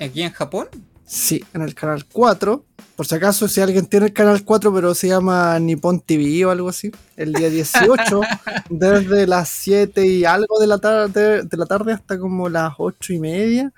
[0.00, 0.66] ¿Aquí en Japón?
[1.06, 2.64] Sí, en el canal 4.
[2.96, 6.50] Por si acaso, si alguien tiene el canal 4, pero se llama Nippon TV o
[6.50, 8.20] algo así, el día 18,
[8.68, 13.12] desde las 7 y algo de la, tarde, de la tarde hasta como las 8
[13.12, 13.72] y media.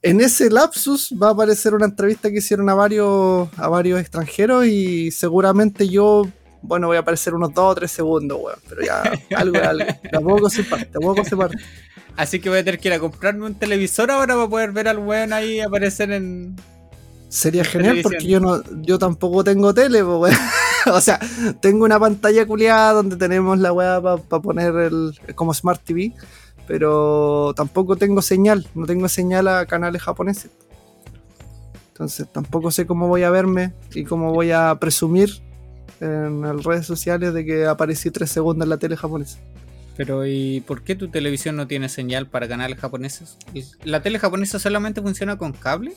[0.00, 4.66] En ese lapsus va a aparecer una entrevista que hicieron a varios, a varios extranjeros
[4.66, 6.28] y seguramente yo,
[6.62, 8.58] bueno, voy a aparecer unos 2 o 3 segundos, weón.
[8.68, 9.02] Pero ya,
[9.36, 9.86] algo algo.
[10.12, 11.56] Tampoco se parte, tampoco se parte.
[12.16, 14.86] Así que voy a tener que ir a comprarme un televisor ahora para poder ver
[14.86, 16.54] al weón ahí aparecer en.
[17.28, 20.34] Sería genial porque yo no, yo tampoco tengo tele, pues,
[20.86, 21.20] o sea,
[21.60, 26.14] tengo una pantalla culiada donde tenemos la weá para poner el como Smart TV
[26.68, 30.50] pero tampoco tengo señal, no tengo señal a canales japoneses.
[31.92, 35.30] Entonces tampoco sé cómo voy a verme y cómo voy a presumir
[36.00, 39.38] en las redes sociales de que aparecí tres segundos en la tele japonesa.
[39.96, 43.38] Pero ¿y por qué tu televisión no tiene señal para canales japoneses?
[43.82, 45.94] ¿La tele japonesa solamente funciona con cable?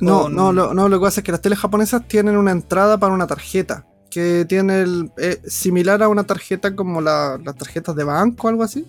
[0.00, 2.98] No, no lo, no, lo que pasa es que las teles japonesas tienen una entrada
[2.98, 8.04] para una tarjeta que tiene el, eh, similar a una tarjeta como las tarjetas de
[8.04, 8.84] banco o algo así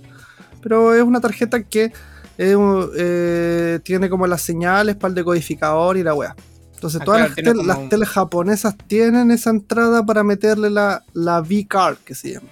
[0.62, 1.92] pero es una tarjeta que
[2.40, 6.36] eh, tiene como las señales para el decodificador y la weá.
[6.76, 7.22] Entonces, ah, todas
[7.66, 12.50] las, teles japonesas tienen esa entrada para meterle la, la V-Card, que se llama.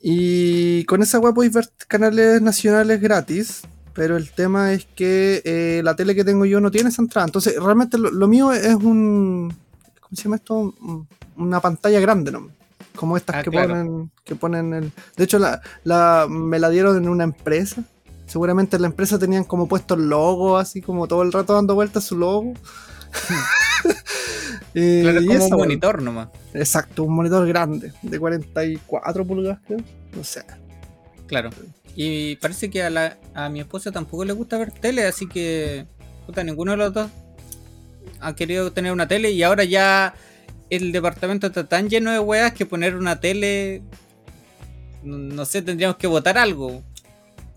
[0.00, 3.62] Y con esa web podéis ver canales nacionales gratis.
[3.94, 7.26] pero el tema es que eh, la tele que tengo yo no tiene esa entrada.
[7.26, 9.54] Entonces, realmente lo, lo mío es un.
[10.00, 10.54] ¿Cómo se llama esto?
[10.54, 12.48] Un- Una pantalla grande, ¿no?
[12.96, 13.68] Como estas Ah, que, claro.
[13.70, 14.92] ponen, que ponen el.
[15.16, 17.82] De hecho, la, la- me la dieron en una empresa.
[18.26, 21.74] Seguramente en la empresa tenían como puesto el logo, así como todo el rato dando
[21.74, 22.54] vueltas su logo.
[24.76, 26.28] Eh, Claro, es y como un monitor nomás.
[26.52, 29.78] Exacto, un monitor grande, de 44 pulgadas, creo.
[30.16, 30.42] No sé.
[31.28, 31.50] Claro.
[31.94, 35.86] Y parece que a, la, a mi esposa tampoco le gusta ver tele, así que
[36.26, 37.08] puta, ninguno de los dos
[38.20, 40.14] ha querido tener una tele y ahora ya
[40.76, 43.82] el departamento está tan lleno de weas que poner una tele,
[45.02, 46.82] no, no sé, tendríamos que votar algo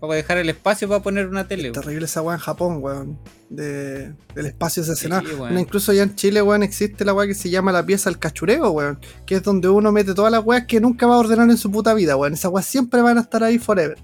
[0.00, 1.72] para dejar el espacio para poner una tele.
[1.72, 3.18] Terrible esa weá en Japón, weón.
[3.50, 5.08] De, del espacio ese Sí.
[5.58, 8.70] Incluso allá en Chile, weón, existe la weá que se llama la pieza del cachureo,
[8.70, 9.00] weón.
[9.26, 11.70] Que es donde uno mete todas las weas que nunca va a ordenar en su
[11.72, 12.34] puta vida, weón.
[12.34, 13.98] Esas weas siempre van a estar ahí forever.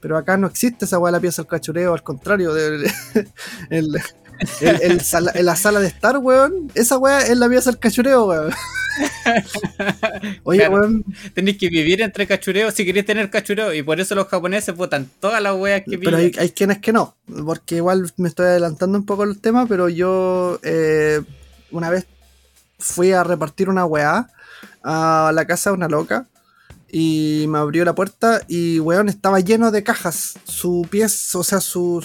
[0.00, 2.52] Pero acá no existe esa weá, la pieza del cachureo, al contrario.
[2.52, 2.90] de-
[3.70, 3.96] el,
[4.60, 6.70] el- el sala- en la sala de estar, weón.
[6.74, 8.52] Esa weá es la pieza del cachureo, weón.
[10.44, 10.74] Oye, Claro.
[10.74, 14.74] weón, Tenéis que vivir entre cachureos si queréis tener cachureo y por eso los japoneses
[14.74, 18.46] votan todas las weas que Pero hay, hay quienes que no, porque igual me estoy
[18.46, 21.20] adelantando un poco el tema, pero yo eh,
[21.70, 22.06] una vez
[22.78, 24.30] fui a repartir una weá
[24.82, 26.26] a la casa de una loca
[26.90, 30.38] y me abrió la puerta y weón estaba lleno de cajas.
[30.44, 32.04] Su pieza, o sea, su,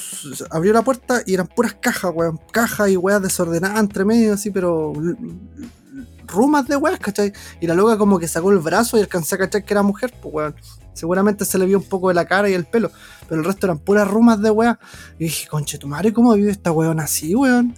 [0.50, 2.39] abrió la puerta y eran puras cajas, weón.
[2.52, 4.93] Cajas y weas desordenadas entre medio, así, pero
[6.28, 7.32] rumas de weas, ¿cachai?
[7.62, 10.13] Y la loca como que sacó el brazo y alcancé a cachar que era mujer,
[10.22, 10.56] pues weón.
[10.93, 12.91] Seguramente se le vio un poco de la cara y el pelo,
[13.28, 14.78] pero el resto eran puras rumas de weas.
[15.17, 17.76] Y dije, conche tu madre, ¿cómo vive esta weón así, weón?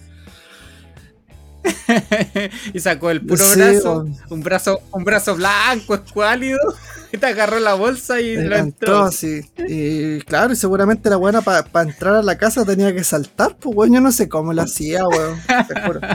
[2.74, 4.16] y sacó el puro Sí, brazo, weón.
[4.30, 6.58] un brazo, un brazo blanco, escuálido,
[7.12, 9.40] y te agarró la bolsa y lo Entró así.
[9.68, 13.76] Y claro, y seguramente la buena para entrar a la casa tenía que saltar, pues
[13.76, 15.40] weón, yo no sé cómo lo hacía, weón.
[15.68, 16.00] Te juro.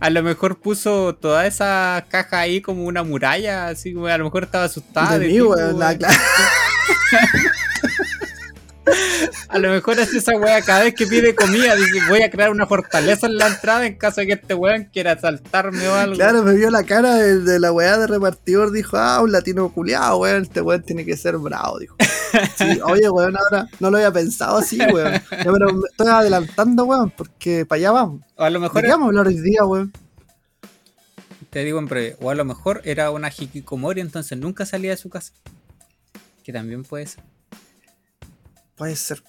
[0.00, 4.24] A lo mejor puso toda esa caja ahí como una muralla, así como a lo
[4.24, 5.18] mejor estaba asustada.
[5.18, 5.78] de de mí, ti, weón.
[5.78, 5.98] la- weón.
[5.98, 6.14] claro.
[9.48, 12.50] A lo mejor hace esa wea cada vez que pide comida, dice voy a crear
[12.50, 16.16] una fortaleza en la entrada en caso de que este weón quiera asaltarme o algo.
[16.16, 19.70] Claro, me vio la cara de, de la weá de repartidor, dijo, ah, un latino
[19.70, 21.96] culiado, weón, este weón tiene que ser bravo, dijo.
[22.56, 25.12] Sí, oye, weón, ahora no lo había pensado así, weón.
[25.12, 28.20] Ya, pero me estoy adelantando, weón, porque para allá vamos.
[28.36, 29.92] O a lo ¿De mejor qué vamos a hablar hoy día, weón?
[31.50, 34.96] Te digo en breve, o a lo mejor era una hikikomori, entonces nunca salía de
[34.96, 35.32] su casa.
[36.42, 37.22] Que también puede ser.
[38.76, 39.22] Puede ser.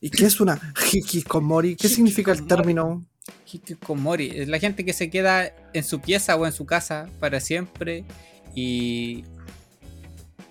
[0.00, 0.60] ¿Y qué es una
[0.92, 1.76] hikikomori?
[1.76, 3.04] ¿Qué significa el término?
[3.52, 7.40] Hikikomori es la gente que se queda en su pieza o en su casa para
[7.40, 8.04] siempre
[8.54, 9.24] y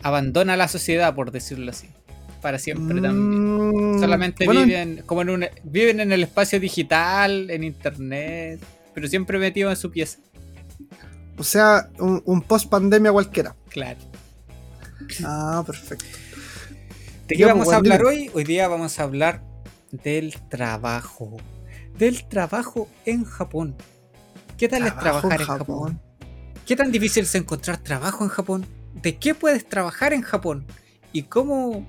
[0.04, 1.88] abandona la sociedad, por decirlo así.
[2.42, 3.96] Para siempre también.
[3.96, 8.60] Mm, Solamente bueno, viven como en un, viven en el espacio digital, en internet,
[8.94, 10.18] pero siempre metidos en su pieza.
[11.38, 13.56] O sea, un, un post pandemia cualquiera.
[13.70, 14.00] Claro.
[15.24, 16.06] Ah, perfecto.
[17.32, 18.30] ¿De qué vamos a hablar hoy?
[18.34, 19.42] Hoy día vamos a hablar
[19.94, 21.38] del trabajo.
[21.98, 23.74] Del trabajo en Japón.
[24.58, 26.02] ¿Qué tal es trabajar en Japón?
[26.66, 28.66] ¿Qué tan difícil es encontrar trabajo en Japón?
[29.02, 30.66] ¿De qué puedes trabajar en Japón?
[31.14, 31.88] ¿Y cómo,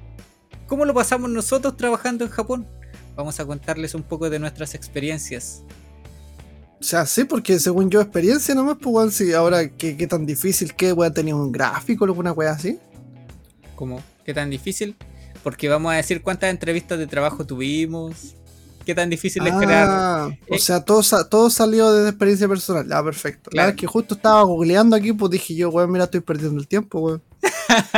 [0.68, 2.68] cómo lo pasamos nosotros trabajando en Japón?
[3.16, 5.64] Vamos a contarles un poco de nuestras experiencias.
[6.80, 10.24] O sea, sí, porque según yo, experiencia nomás, pues, weón, sí, ahora, ¿qué, qué tan
[10.24, 10.72] difícil?
[10.76, 12.78] ¿Qué, weón, tenía un gráfico o alguna weá así?
[13.74, 14.00] ¿Cómo?
[14.24, 14.94] ¿Qué tan difícil?
[15.42, 18.34] Porque vamos a decir cuántas entrevistas de trabajo tuvimos.
[18.84, 19.88] ¿Qué tan difícil es crear?
[19.88, 22.92] Ah, o eh, sea, todo, todo salió desde experiencia personal.
[22.92, 23.50] Ah, perfecto.
[23.50, 23.66] Claro.
[23.66, 26.66] Claro, es que justo estaba googleando aquí, pues dije yo, weón, mira, estoy perdiendo el
[26.66, 27.22] tiempo, weón.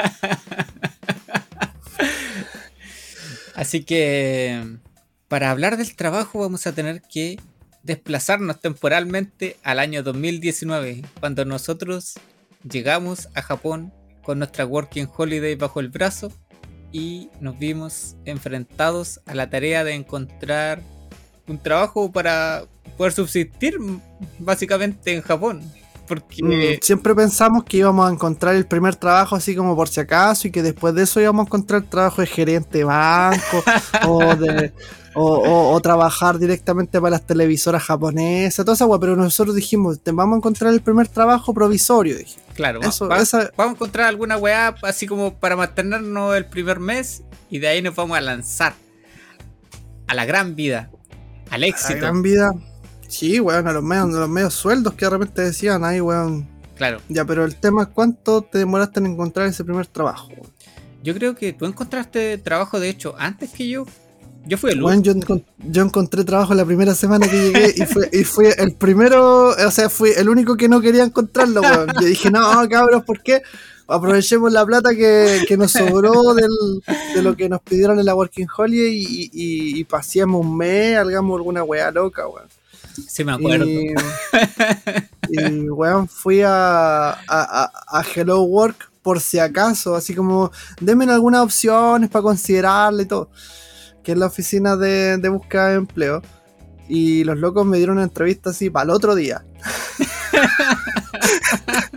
[3.55, 4.79] Así que
[5.29, 7.39] para hablar del trabajo vamos a tener que
[7.83, 12.15] desplazarnos temporalmente al año 2019, cuando nosotros
[12.69, 16.33] llegamos a Japón con nuestra Working Holiday bajo el brazo
[16.95, 20.81] y nos vimos enfrentados a la tarea de encontrar
[21.49, 22.63] un trabajo para
[22.97, 23.77] poder subsistir
[24.39, 25.61] básicamente en Japón.
[26.07, 29.99] Porque Mm, siempre pensamos que íbamos a encontrar el primer trabajo así como por si
[30.01, 33.65] acaso y que después de eso íbamos a encontrar trabajo de gerente de banco
[34.07, 34.73] o, de,
[35.15, 39.99] o, o- o trabajar directamente para las televisoras japonesas, toda esa weá, pero nosotros dijimos,
[40.13, 42.39] vamos a encontrar el primer trabajo provisorio, dije.
[42.55, 46.47] Claro, va- Eso, va- esa- vamos a encontrar alguna weá así como para mantenernos el
[46.47, 48.75] primer mes y de ahí nos vamos a lanzar
[50.07, 50.91] a la gran vida,
[51.51, 51.99] al la éxito.
[51.99, 52.53] gran vida.
[53.09, 56.49] Sí, weón, a los medios, a los medios sueldos que de repente decían, ay, weón.
[56.77, 60.29] Claro, Ya, pero el tema es cuánto te demoraste en encontrar ese primer trabajo.
[61.05, 63.87] Yo creo que tú encontraste trabajo, de hecho, antes que yo.
[64.47, 68.09] Yo fui el yo, encon- yo encontré trabajo la primera semana que llegué y fue,
[68.13, 71.89] y fue el primero, o sea, fui el único que no quería encontrarlo, weón.
[72.01, 73.43] Yo dije, no, cabros, ¿por qué?
[73.87, 76.51] Aprovechemos la plata que, que nos sobró del,
[77.15, 80.97] de lo que nos pidieron en la Working Holiday y, y, y paseamos un mes,
[80.99, 82.49] hagamos alguna weá loca, weón.
[83.09, 83.65] Sí, me acuerdo.
[83.67, 83.95] Y,
[85.31, 91.05] y, weón, fui a, a, a- a Hello Work por si acaso, así como, denme
[91.05, 93.29] algunas opciones para considerarle y todo,
[94.05, 96.23] que es la oficina de, de búsqueda de empleo.
[96.89, 99.45] Y los locos me dieron una entrevista así para el otro día.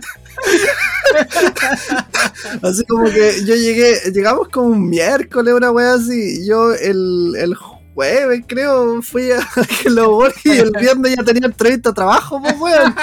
[2.62, 6.46] así como que yo llegué, llegamos como un miércoles, una wea así.
[6.46, 9.46] Yo el, el jueves, creo, fui a
[9.84, 12.94] Hello Work y el viernes ya tenía entrevista de trabajo, pues weón.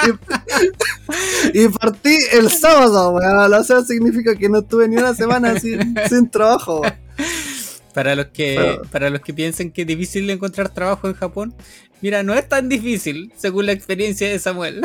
[1.53, 3.53] Y, y partí el sábado, weón.
[3.53, 6.93] O sea, significa que no estuve ni una semana sin, sin trabajo, weón.
[7.95, 11.55] Para los que Pero- para los que piensen que es difícil encontrar trabajo en Japón,
[12.01, 14.81] mira, no es tan difícil, según la experiencia de Samuel.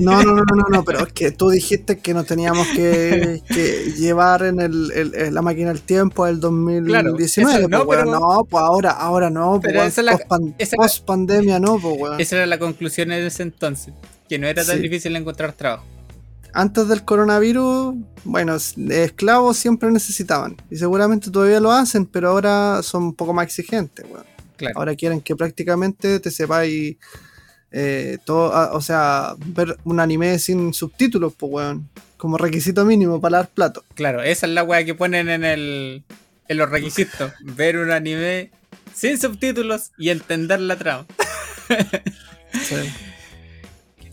[0.00, 3.42] No, no, no, no, no, no, pero es que tú dijiste que nos teníamos que,
[3.48, 7.24] que llevar en, el, el- en la máquina del tiempo del 2019.
[7.24, 10.16] eso no, pues, pero- no, pues ahora, ahora no, pues, Pero weón, esa es la-
[10.18, 12.20] post, esa- pandemia no, pues weón.
[12.20, 13.92] Esa era la conclusión en ese entonces,
[14.28, 14.82] que no era tan Sí.
[14.82, 15.84] difícil encontrar trabajo.
[16.56, 20.56] Antes del coronavirus, bueno, esclavos siempre necesitaban.
[20.70, 24.24] Y seguramente todavía lo hacen, pero ahora son un poco más exigentes, weón.
[24.56, 24.78] Claro.
[24.78, 26.96] Ahora quieren que prácticamente te sepáis
[27.70, 31.90] eh, todo, ah, o sea, ver un anime sin subtítulos, pues weón.
[32.16, 33.84] Como requisito mínimo para dar plato.
[33.94, 36.04] Claro, esa es la weá que ponen en el
[36.48, 37.32] en los requisitos.
[37.42, 38.50] Ver un anime
[38.94, 41.06] sin subtítulos y entender la trama.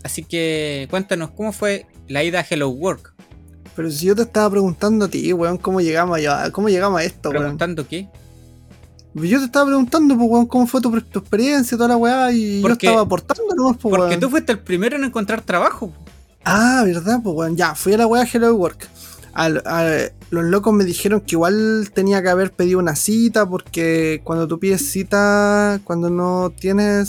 [0.02, 3.12] Así que cuéntanos, ¿cómo fue la ida a Hello Work?
[3.76, 7.04] Pero si yo te estaba preguntando a ti, weón, cómo llegamos allá, cómo llegamos a
[7.04, 7.42] esto, weón.
[7.42, 8.08] Preguntando qué.
[9.14, 12.60] Yo te estaba preguntando, pues, weón, cómo fue tu, tu experiencia, toda la weá, y
[12.62, 14.20] Porque- yo estaba aportando nomás, pues, Porque weón.
[14.20, 15.92] tú fuiste el primero en encontrar trabajo.
[16.44, 17.20] Ah, ¿verdad?
[17.22, 18.88] Pues bueno, ya, fui a la weá Hello Work.
[19.32, 24.20] Al- al- los locos me dijeron que igual tenía que haber pedido una cita porque
[24.24, 27.08] cuando tú pides cita, cuando no tienes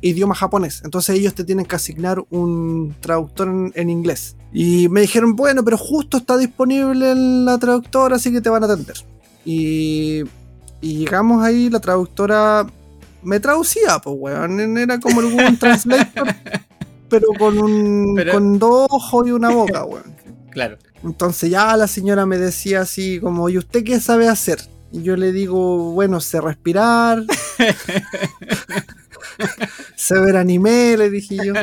[0.00, 4.36] idioma japonés, entonces ellos te tienen que asignar un traductor en, en inglés.
[4.52, 8.66] Y me dijeron, bueno, pero justo está disponible la traductora, así que te van a
[8.66, 8.96] atender.
[9.44, 10.22] Y,
[10.80, 12.66] y llegamos ahí, la traductora
[13.22, 16.34] me traducía, pues weón, era como Google Translator
[17.08, 20.16] pero con un Pero- con dos ojos y una boca, weón.
[20.50, 20.76] Claro.
[21.04, 24.58] Entonces ya la señora me decía así como, ¿y usted qué sabe hacer?
[24.90, 27.22] Y yo le digo, bueno, sé respirar,
[29.94, 31.54] sé ver anime, le dije yo.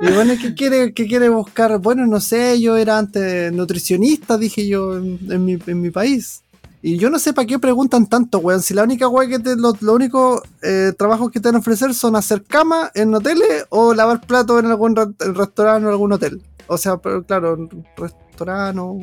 [0.00, 1.78] Y bueno, ¿qué quiere, ¿qué quiere buscar?
[1.78, 6.42] Bueno, no sé, yo era antes nutricionista, dije yo, en, mi, en mi país.
[6.84, 8.60] Y yo no sé para qué preguntan tanto, weón.
[8.60, 10.92] Si la única weón que te, lo, lo único eh,
[11.32, 14.96] que te van a ofrecer son hacer cama en hoteles o lavar platos en algún
[14.96, 16.42] re- restaurante o algún hotel.
[16.66, 19.00] O sea, claro, restaurante o,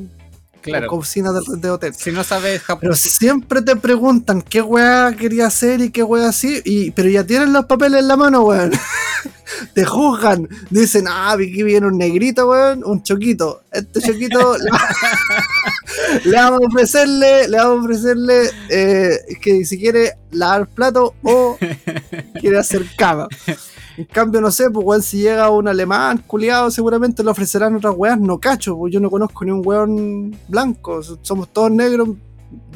[0.61, 0.87] Claro.
[0.87, 1.93] o cocina de, de hotel.
[1.95, 2.99] Si no sabes Pero japonés.
[2.99, 7.53] siempre te preguntan qué weá quería hacer y qué weá así, y, pero ya tienen
[7.53, 8.71] los papeles en la mano, weón.
[9.73, 10.47] te juzgan.
[10.69, 13.61] Dicen, ah, aquí viene un negrito, weón, un choquito.
[13.71, 14.69] Este choquito le,
[16.31, 21.57] le vamos a ofrecerle, le vamos a ofrecerle eh, que si quiere lavar plato o
[22.39, 23.27] quiere hacer cama.
[23.99, 27.93] En cambio, no sé, pues weón, si llega un alemán culiado, seguramente le ofrecerán otras
[27.97, 32.07] weas, no cacho, pues yo no conozco ni un weón blanco, somos todos negros,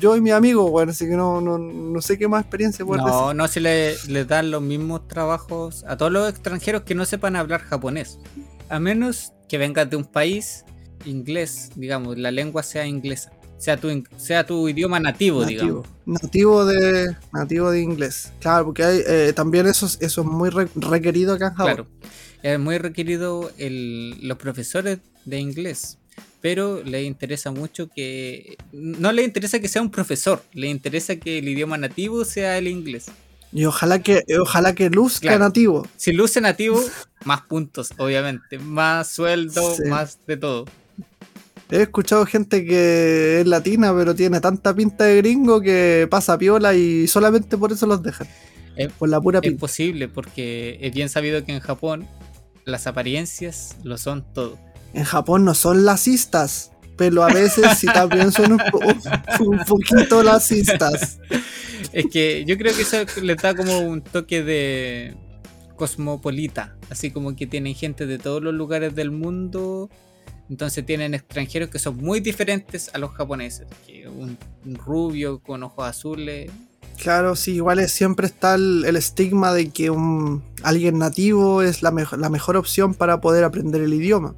[0.01, 3.05] yo y mi amigo, weón, así que no, no, no sé qué más experiencia poder
[3.05, 3.17] decir.
[3.17, 7.05] No, no se le, les dan los mismos trabajos a todos los extranjeros que no
[7.05, 8.19] sepan hablar japonés.
[8.67, 10.65] A menos que vengas de un país
[11.05, 13.31] inglés, digamos, la lengua sea inglesa.
[13.63, 15.85] Sea tu, sea tu idioma nativo, digamos.
[16.05, 18.33] Nativo, nativo de nativo de inglés.
[18.41, 21.73] Claro, porque hay, eh, también eso, es- eso es muy re- requerido acá en Japón.
[21.73, 21.87] Claro.
[22.41, 25.97] Es muy requerido el- los profesores de inglés.
[26.41, 28.57] Pero le interesa mucho que.
[28.73, 32.67] No le interesa que sea un profesor, le interesa que el idioma nativo sea el
[32.67, 33.05] inglés.
[33.53, 35.39] Y ojalá que, ojalá que luzca Claro.
[35.45, 35.87] nativo.
[35.95, 36.83] Si luce nativo,
[37.23, 38.59] más puntos, obviamente.
[38.59, 39.83] Más sueldo, Sí.
[39.87, 40.65] más de todo.
[41.73, 46.73] He escuchado gente que es latina, pero tiene tanta pinta de gringo que pasa piola
[46.75, 48.27] y solamente por eso los dejan.
[48.75, 49.59] Es- por la pura Es pinta.
[49.59, 52.07] posible porque es bien sabido que en Japón
[52.65, 54.57] las apariencias lo son todo.
[54.93, 58.79] En Japón no son lacistas, pero a veces sí también son un, po-
[59.43, 61.19] un poquito lacistas.
[61.91, 65.15] Es que yo creo que eso le da como un toque de
[65.75, 69.89] cosmopolita, así como que tienen gente de todos los lugares del mundo
[70.49, 73.67] Entonces tienen extranjeros que son muy diferentes a los japoneses.
[73.85, 74.37] Que un,
[74.85, 76.51] rubio con ojos azules.
[77.01, 81.91] Claro, sí, igual es- siempre está el, estigma de que un, alguien nativo es la,
[82.17, 84.35] la mejor opción para poder aprender el idioma.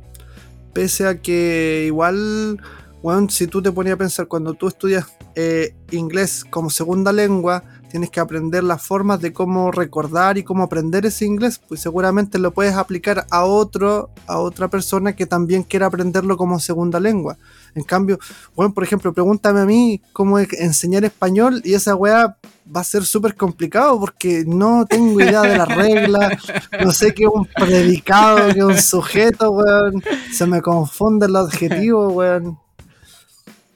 [0.74, 2.62] Pese a que igual,
[3.01, 7.64] bueno, si tú te ponías a pensar, cuando tú estudias eh, inglés como segunda lengua,
[7.89, 12.39] tienes que aprender las formas de cómo recordar y cómo aprender ese inglés, pues seguramente
[12.39, 17.38] lo puedes aplicar a otro, a otra persona que también quiera aprenderlo como segunda lengua.
[17.73, 18.19] En cambio,
[18.55, 22.38] bueno, por ejemplo, pregúntame a mí cómo enseñar español y esa weá
[22.75, 26.43] va a ser súper complicado porque no tengo idea de las reglas,
[26.83, 31.47] no sé qué es un predicado, qué es un sujeto, weón, se me confunden los
[31.47, 32.59] adjetivos, weón.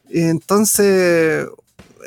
[0.09, 1.47] Entonces,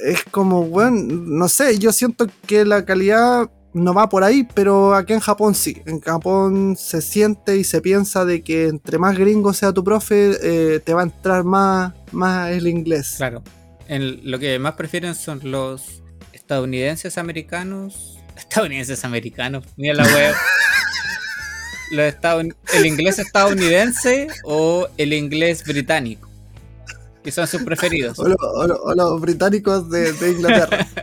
[0.04, 4.94] es como, weón, no sé, yo siento que la calidad no va por ahí, pero
[4.94, 5.80] aquí en Japón sí.
[5.86, 10.32] En Japón se siente y se piensa de que entre más gringo sea tu profe,
[10.42, 13.14] eh, te va a entrar más, más el inglés.
[13.16, 13.42] Claro.
[13.88, 18.18] En- lo que más prefieren son los estadounidenses americanos.
[18.36, 19.64] Estadounidenses americanos.
[19.76, 20.34] Mira la web.
[21.92, 26.28] los estadoun- el inglés estadounidense o el inglés británico.
[27.24, 28.18] Que son sus preferidos.
[28.18, 30.86] O, lo- o los británicos de, de Inglaterra.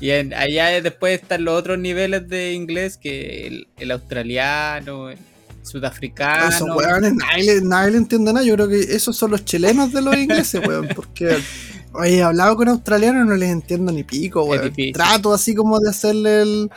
[0.00, 5.18] Y en- allá después están los otros niveles de inglés que el, el australiano, el
[5.62, 6.48] sudafricano.
[6.48, 8.44] Esos weones, nadie, le- nadie le entiende nada.
[8.44, 10.88] Yo creo que esos son los chilenos de los ingleses, weón.
[10.96, 11.38] Porque,
[11.92, 14.72] oye, he hablado con australianos no les entiendo ni pico, weón.
[14.92, 16.70] Trato así como de hacerle el.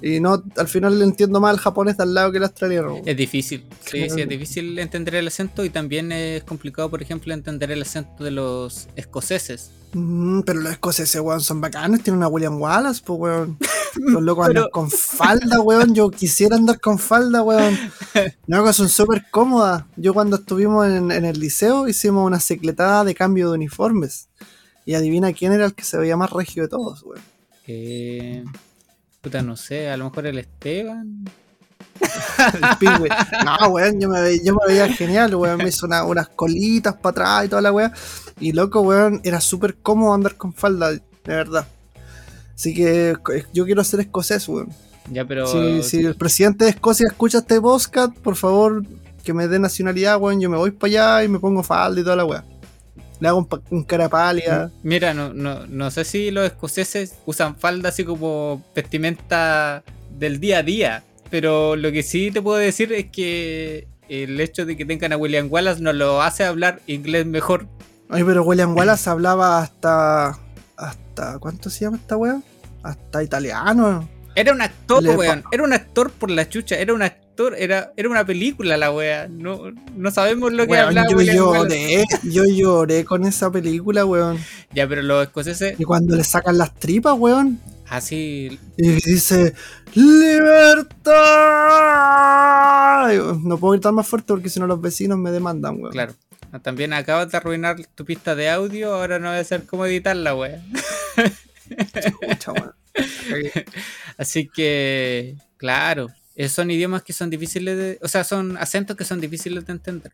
[0.00, 3.00] Y no, al final le entiendo más al japonés de al lado que el australiano.
[3.04, 7.34] Es difícil, sí, sí, es difícil entender el acento y también es complicado, por ejemplo,
[7.34, 9.72] entender el acento de los escoceses.
[9.94, 12.02] Mm, pero los escoceses, weón, son bacanes.
[12.02, 13.58] Tienen a William Wallace, pues, weón.
[13.96, 15.94] Los locos andan con falda, weón.
[15.94, 17.76] Yo quisiera andar con falda, weón.
[18.46, 19.84] No, que son súper cómodas.
[19.96, 24.28] Yo cuando estuvimos en, en el liceo hicimos una secletada de cambio de uniformes.
[24.84, 27.20] Y adivina quién era el que se veía más regio de todos, weón.
[27.66, 28.44] Eh,
[29.28, 31.24] puta, no sé, a lo mejor el Esteban.
[32.54, 33.08] El pingüe.
[33.44, 35.58] No, weón, yo me, ve- yo me veía genial, weón.
[35.58, 37.92] Me hizo una- unas colitas para atrás y toda la weá.
[38.40, 41.66] Y loco, weón, era súper cómodo andar con falda, de verdad.
[42.54, 44.68] Así que eh, yo quiero ser escocés, weón.
[45.10, 45.46] Ya, pero.
[45.46, 48.84] Si, si el presidente de Escocia escucha este podcast, por favor,
[49.24, 50.40] que me dé nacionalidad, weón.
[50.40, 52.44] Yo me voy para allá y me pongo falda y toda la weá.
[53.20, 54.70] Le hago un, pa- un cara pálida.
[54.82, 59.82] Mira, no, no, no sé si los escoceses usan falda así como vestimenta
[60.18, 64.64] del día a día, pero lo que sí te puedo decir es que el hecho
[64.64, 67.66] de que tengan a William Wallace nos lo hace hablar inglés mejor.
[68.08, 70.38] Ay, pero William Wallace hablaba hasta.
[70.76, 72.40] hasta ¿Cuánto se llama esta weá?
[72.82, 74.08] Hasta italiano.
[74.34, 75.44] Era un actor, weón.
[75.52, 76.76] Era un actor por la chucha.
[76.76, 77.27] Era un actor.
[77.56, 79.28] Era, era una película la wea.
[79.28, 84.38] No, no sabemos lo que Weón, hablaba yo lloré, yo lloré con esa película, weón.
[84.72, 87.60] Ya, pero los escoceses, Y cuando le sacan las tripas, weón.
[87.88, 88.58] así.
[88.76, 89.54] Y dice,
[89.94, 91.18] ¡Libertad!
[93.42, 95.92] No puedo gritar más fuerte porque si no los vecinos me demandan, weón.
[95.92, 96.14] Claro.
[96.62, 98.94] También acabas de arruinar tu pista de audio.
[98.94, 100.62] Ahora no voy a saber cómo editarla, weón.
[104.16, 106.08] Así que, claro.
[106.38, 107.98] Eh, Son idiomas que son difíciles de.
[108.00, 110.12] O sea, son acentos que son difíciles de entender.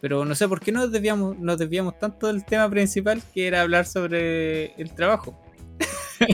[0.00, 3.62] Pero no sé por qué nos desviamos, nos desviamos tanto del tema principal que era
[3.62, 5.42] hablar sobre el trabajo.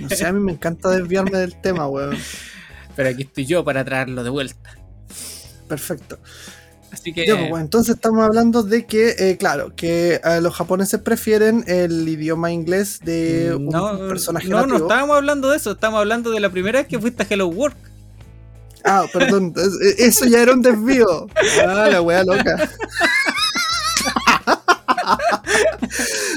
[0.00, 2.16] No sé, a mí me encanta desviarme del tema, weón.
[2.96, 4.76] Pero aquí estoy yo para traerlo de vuelta.
[5.68, 6.18] Perfecto.
[6.92, 7.26] Así que.
[7.26, 12.06] Ya, pues, entonces estamos hablando de que, eh, claro, que eh, los japoneses prefieren el
[12.06, 14.88] idioma inglés de un no, personaje no, no nativo.
[14.88, 17.93] estábamos hablando de eso, estábamos hablando de la primera vez que fuiste a Hello Work.
[18.84, 21.26] Ah, perdón, es- eso ya era un desvío.
[21.66, 22.68] Ah, la wea loca.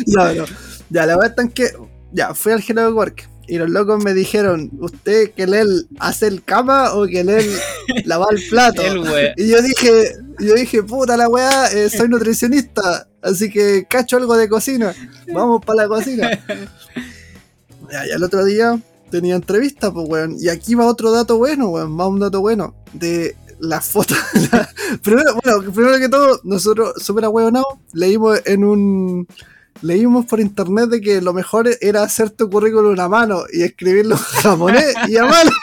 [0.06, 0.45] ya, no.
[0.89, 1.72] Ya, la wea en que.
[2.14, 6.43] Ya, fui al Hello Work y los locos me dijeron: ¿Usted que él hace el
[6.43, 7.60] cama o que él
[8.06, 8.82] lava el plato?
[8.82, 14.18] El Y yo dije, yo dije, puta la weá, eh, soy nutricionista, así que cacho
[14.18, 14.93] algo de cocina.
[15.34, 16.30] Vamos para la cocina.
[17.91, 18.80] Ya, ya el otro día
[19.10, 20.36] tenía entrevista, pues weón.
[20.39, 21.99] Y aquí va otro dato bueno, weón.
[21.99, 22.76] Va un dato bueno.
[22.93, 24.14] De la foto.
[24.51, 24.70] la-
[25.01, 29.28] primero, bueno, primero que todo, nosotros, súper ahueonados, leímos en un.
[29.84, 34.16] Leímos por internet de que lo mejor era hacer tu currículum a mano y escribirlo
[34.16, 35.51] en japonés y a mano.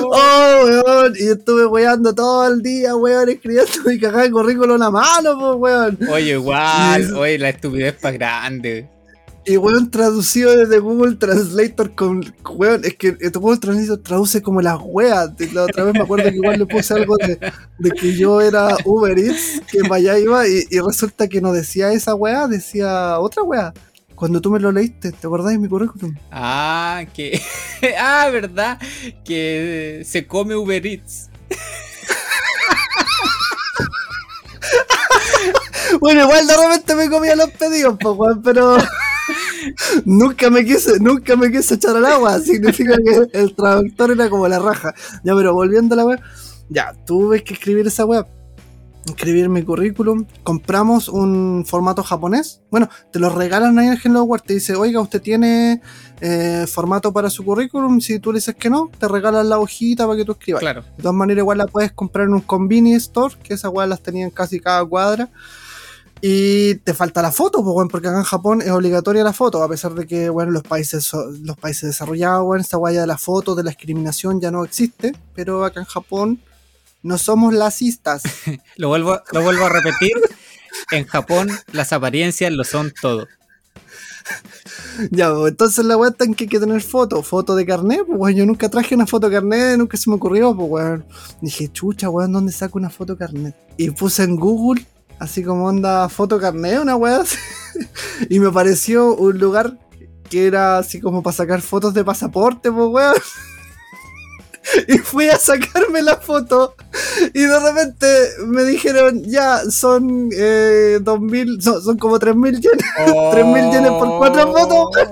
[0.00, 4.90] Oh, weón, y estuve weando todo el día, weón, escribiendo mi cagada de currículum a
[4.90, 5.98] mano, pues, weón.
[6.10, 8.88] Oye, igual, Y- oye, la estupidez para grande.
[9.44, 14.78] Y weón traducido desde Google Translator con weón, es que Google Translator traduce como las
[14.80, 15.30] weas.
[15.52, 17.40] La otra vez me acuerdo que igual le puse algo de,
[17.78, 21.52] de que yo era Uber Eats, que para allá iba, y, y resulta que no
[21.52, 23.74] decía esa wea, decía otra wea.
[24.14, 26.14] Cuando tú me lo leíste, ¿te acordás de mi currículum?
[26.30, 27.42] Ah, que.
[27.98, 28.78] ah, ¿verdad?
[29.24, 31.30] Que se come Uber Eats.
[36.00, 38.76] bueno, igual de repente me comía los pedidos, pues, weón, pero.
[40.04, 42.38] Nunca me quise, nunca me quise echar al agua.
[42.40, 44.94] Significa que el traductor era como la raja.
[45.24, 46.20] Ya, pero volviendo a la web,
[46.68, 48.26] ya, tuve que escribir esa web.
[49.06, 50.26] Escribir mi currículum.
[50.44, 52.62] Compramos un formato japonés.
[52.70, 54.44] Bueno, te lo regalan ahí en Hello World.
[54.46, 55.82] Te dice, oiga, usted tiene
[56.20, 58.00] eh, formato para su currículum.
[58.00, 60.60] Si tú le dices que no, te regalan la hojita para que tú escribas.
[60.60, 60.82] Claro.
[60.96, 64.00] De todas maneras, igual la puedes comprar en un convenience store, que esas weas las
[64.00, 65.28] tenían casi cada cuadra.
[66.24, 69.60] Y te falta la foto, pues, bueno, porque acá en Japón es obligatoria la foto,
[69.60, 71.10] a pesar de que, bueno, los países,
[71.42, 75.16] los países desarrollados, bueno, esta guaya de la foto, de la discriminación ya no existe,
[75.34, 76.40] pero acá en Japón
[77.02, 78.22] no somos lacistas.
[78.76, 80.12] lo, vuelvo, lo vuelvo a repetir,
[80.92, 83.26] en Japón las apariencias lo son todo.
[85.10, 88.02] Ya, pues, entonces la weá está en que hay que tener foto, foto de carnet,
[88.06, 91.04] pues weón, yo nunca traje una foto de carnet, nunca se me ocurrió, pues weón.
[91.40, 93.56] Dije, chucha, weón, ¿dónde saco una foto de carnet?
[93.76, 94.86] Y puse en Google
[95.22, 97.22] así como onda foto carnet, una weá
[98.28, 99.78] y me pareció un lugar
[100.28, 103.14] que era así como para sacar fotos de pasaporte, pues weón.
[104.88, 106.74] y fui a sacarme la foto
[107.34, 108.06] y de repente
[108.46, 113.30] me dijeron, ya, son eh, 2000, son, son como 3000 yenes, oh.
[113.30, 115.08] 3000 yenes por cuatro fotos.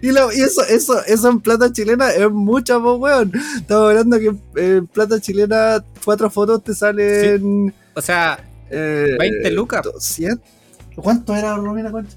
[0.00, 3.32] Y, y, eso, eso, eso en plata chilena es mucha, pues, weón.
[3.56, 7.68] Estamos hablando que en plata chilena cuatro fotos te salen...
[7.68, 7.74] Sí.
[7.94, 8.38] O sea,
[8.70, 9.86] eh, 20 lucas.
[9.98, 10.40] 100.
[10.96, 12.16] ¿Cuánto era Romina Concha?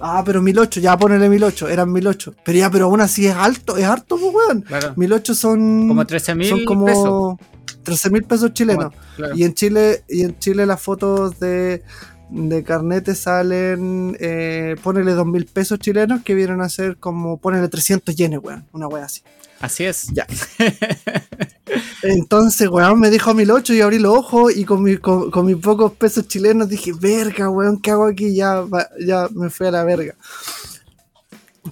[0.00, 2.34] Ah, pero 1008, ya ponele 1008, eran 1008.
[2.42, 4.62] Pero ya, pero aún así es alto, es harto, pues, weón.
[4.62, 4.94] Claro.
[4.96, 5.88] 1008 son.
[5.88, 7.36] Como 13 mil Son como pesos.
[7.82, 8.92] 13 mil pesos chilenos.
[9.16, 9.36] Claro.
[9.36, 11.82] Y en Chile, y en Chile las fotos de,
[12.30, 17.68] de carnet salen, eh, ponele 2 mil pesos chilenos que vienen a ser como, ponele
[17.68, 18.66] 300 yenes, weón.
[18.72, 19.22] Una wea así.
[19.60, 20.08] Así es.
[20.12, 20.26] Ya.
[22.02, 25.56] Entonces, weón, me dijo 1008 y abrí los ojos y con, mi, con, con, mis
[25.56, 28.34] pocos pesos chilenos dije, verga, weón, ¿qué hago aquí?
[28.34, 28.64] Ya,
[28.98, 30.14] ya me fui a la verga.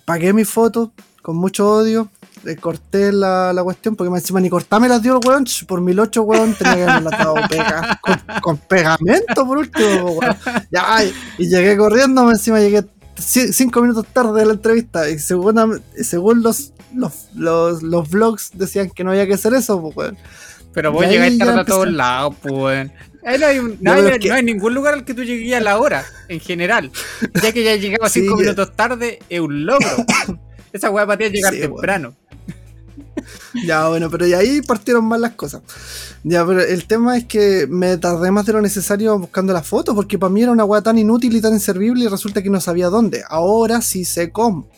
[0.05, 0.93] Pagué mi foto
[1.29, 2.09] con mucho odio.
[2.43, 5.45] Le corté la, la cuestión porque encima ni cortarme las dio el weón.
[5.67, 10.37] Por 1008, weón, tenía que haberme dado pega, con, con, pegamento por último, weón.
[10.71, 12.83] Ya, y, y llegué corriendo, encima llegué
[13.19, 18.89] cinco minutos tarde de la entrevista y según, según los, los, los, los vlogs decían
[18.89, 20.17] que no había que hacer eso, pues, weón.
[20.73, 22.91] Pero vos llegáis tarde a todos lados, pues,
[23.23, 24.29] Ahí no hay, un, no, hay, que...
[24.31, 26.91] no hay, ningún lugar al que tú llegues a la hora, en general.
[27.43, 30.07] Ya que ya llegaba cinco sí, minutos tarde, es un logro.
[30.73, 32.15] Esa weá para ti es llegar sí, temprano.
[33.67, 35.63] Ya, bueno, pero y ahí partieron mal las cosas.
[36.25, 39.95] Ya, pero el tema es que me tardé más de lo necesario buscando las fotos,
[39.95, 42.61] porque para mí era una weá tan inútil y tan inservible y resulta que no
[42.61, 43.23] sabía dónde.
[43.29, 44.69] Ahora sí sé cómo.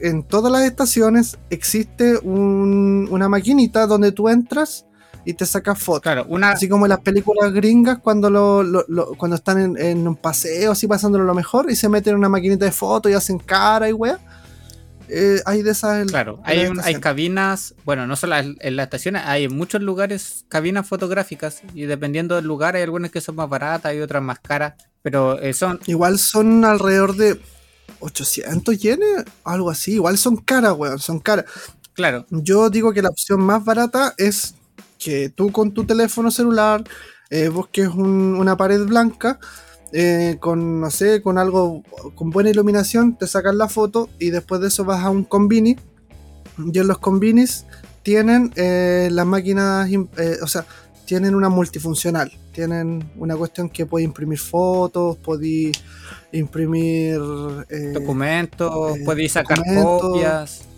[0.00, 4.84] En todas las estaciones existe un, una maquinita donde tú entras
[5.24, 6.02] y te sacas fotos.
[6.02, 6.50] Claro, una...
[6.50, 10.16] Así como en las películas gringas cuando lo, lo, lo cuando están en, en, un
[10.16, 13.38] paseo, así pasándolo lo mejor, y se meten en una maquinita de fotos y hacen
[13.38, 14.18] cara y weá.
[15.14, 16.06] Eh, hay de esas.
[16.06, 20.46] Claro, hay, hay cabinas, bueno, no solo en, en las estaciones, hay en muchos lugares
[20.48, 24.38] cabinas fotográficas y dependiendo del lugar hay algunas que son más baratas y otras más
[24.38, 25.78] caras, pero eh, son...
[25.86, 27.38] Igual son alrededor de
[28.00, 31.44] 800 yenes, algo así, igual son caras, weón, son caras.
[31.92, 32.24] Claro.
[32.30, 34.54] Yo digo que la opción más barata es
[34.98, 36.84] que tú con tu teléfono celular
[37.28, 39.38] eh, busques un, una pared blanca
[39.92, 41.82] eh, con, no sé, con algo,
[42.14, 45.76] con buena iluminación, te sacas la foto y después de eso vas a un convini.
[46.72, 47.66] Y en los convinis
[48.02, 50.64] tienen eh, las máquinas, eh, o sea,
[51.04, 52.32] tienen una multifuncional.
[52.52, 55.72] Tienen una cuestión que puede imprimir fotos, puede
[56.32, 57.18] imprimir
[57.94, 60.00] documentos, puede sacar documentos.
[60.02, 60.71] copias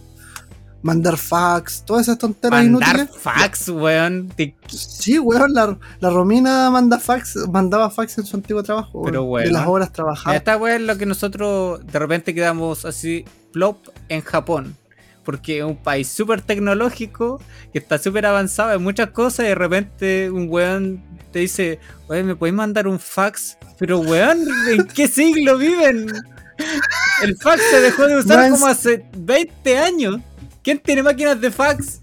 [0.85, 3.23] mandar fax, todas esas tonteras mandar inútiles.
[3.23, 4.31] fax, weón.
[4.69, 9.03] Sí, weón, la, la, Romina manda fax, mandaba fax en su antiguo trabajo.
[9.03, 10.37] Pero weón, de las horas trabajadas.
[10.37, 13.79] Esta weón es lo que nosotros de repente quedamos así, plop,
[14.11, 14.77] en Japón.
[15.25, 17.41] Porque es un país súper tecnológico,
[17.73, 22.23] que está súper avanzado en muchas cosas, y de repente un weón te dice, oye,
[22.25, 23.57] ¿me podéis mandar un fax?
[23.79, 26.13] Pero weón, ¿en qué siglo viven?
[27.23, 30.21] El fax se dejó de usar como hace 20 años.
[30.65, 32.01] ¿Quién tiene máquinas de fax?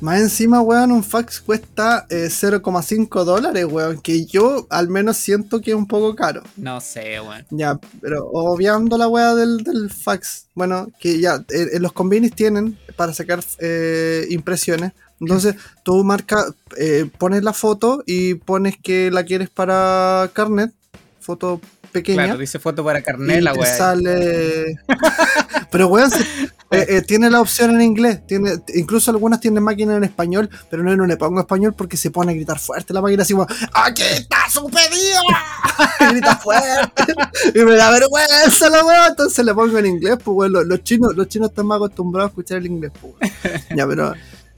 [0.00, 4.00] Más encima, weón, un fax cuesta eh, 0,5 dólares, weón.
[4.00, 6.42] Que yo al menos siento que es un poco caro.
[6.56, 7.46] No sé, weón.
[7.50, 12.34] Ya, pero obviando la weá del, del fax, bueno, que ya eh, eh, los convenis
[12.34, 14.90] tienen para sacar eh, impresiones.
[15.20, 15.54] Entonces,
[15.84, 20.72] tú marcas, eh, pones la foto y pones que la quieres para carnet,
[21.20, 21.60] foto
[21.92, 22.24] pequeña.
[22.24, 23.76] Claro, dice foto para carnet la te weá.
[23.76, 24.78] sale.
[25.70, 26.10] pero weón,
[26.70, 28.26] eh, eh, tiene la opción en inglés.
[28.26, 32.10] Tiene, incluso algunas tienen máquina en español, pero no, no le pongo español porque se
[32.10, 35.20] pone a gritar fuerte la máquina así como ¡Aquí está su pedido!
[36.00, 37.14] Y grita fuerte.
[37.54, 39.06] y me da vergüenza la.
[39.08, 40.52] Entonces le pongo en inglés, pues weón.
[40.52, 43.62] Los, los chinos, los chinos están más acostumbrados a escuchar el inglés, pues weón.
[43.76, 44.14] Ya, pero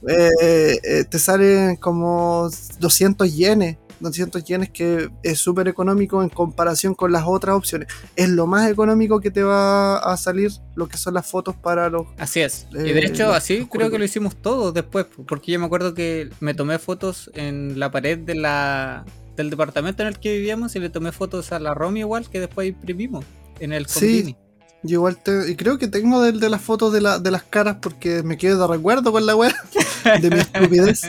[0.07, 3.77] eh, te salen como 200 yenes.
[4.05, 7.89] 200 yenes que es súper económico en comparación con las otras opciones.
[8.15, 11.89] Es lo más económico que te va a salir lo que son las fotos para
[11.89, 12.07] los...
[12.17, 12.67] Así es.
[12.71, 15.65] y Eh, de hecho, los así creo que lo hicimos todos después, porque yo me
[15.65, 19.03] acuerdo que me tomé fotos en la pared de la
[19.35, 22.39] del departamento en el que vivíamos y le tomé fotos a la Romy igual que
[22.39, 23.25] después imprimimos
[23.59, 23.99] en el Sí.
[24.21, 24.37] Convini.
[24.83, 25.49] Yo igual te...
[25.51, 28.37] Y creo que tengo de, de las fotos de, la- de las caras porque me
[28.37, 29.53] quedo de recuerdo con la wea
[30.21, 31.01] de mi estupidez.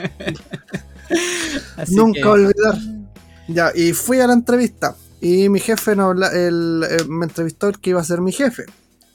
[1.89, 2.79] Nunca que- olvidar.
[3.49, 4.97] Ya, y fui a la entrevista.
[5.21, 8.33] Y mi jefe no habla, el, eh, me entrevistó el que iba a ser mi
[8.33, 8.65] jefe.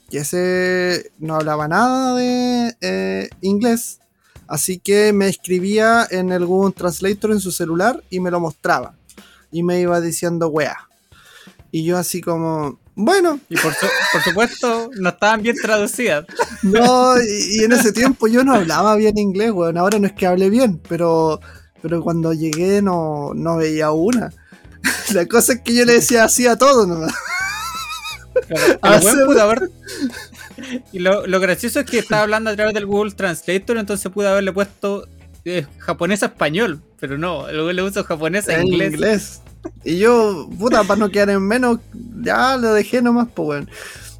[0.09, 3.99] Y ese no hablaba nada de eh, inglés.
[4.47, 8.95] Así que me escribía en el Google Translator en su celular y me lo mostraba.
[9.51, 10.75] Y me iba diciendo wea.
[11.71, 16.25] Y yo así como, bueno, Y por, su- por supuesto, no estaban bien traducidas.
[16.63, 19.77] no, y, y en ese tiempo yo no hablaba bien inglés, weón.
[19.77, 21.39] Ahora no es que hable bien, pero,
[21.81, 24.33] pero cuando llegué no, no veía una.
[25.13, 27.13] La cosa es que yo le decía así a todo nomás.
[28.47, 29.25] Claro, weón sí.
[29.25, 29.71] pudo haber-
[30.91, 34.29] Y lo, lo gracioso es que estaba hablando a través del Google Translator, entonces pudo
[34.29, 35.07] haberle puesto
[35.45, 38.93] eh, japonés a español, pero no, weón le puso japonés a inglés.
[38.93, 39.41] inglés.
[39.83, 41.79] Y yo, puta, para no quedar en menos,
[42.21, 43.69] ya lo dejé nomás, pues weón.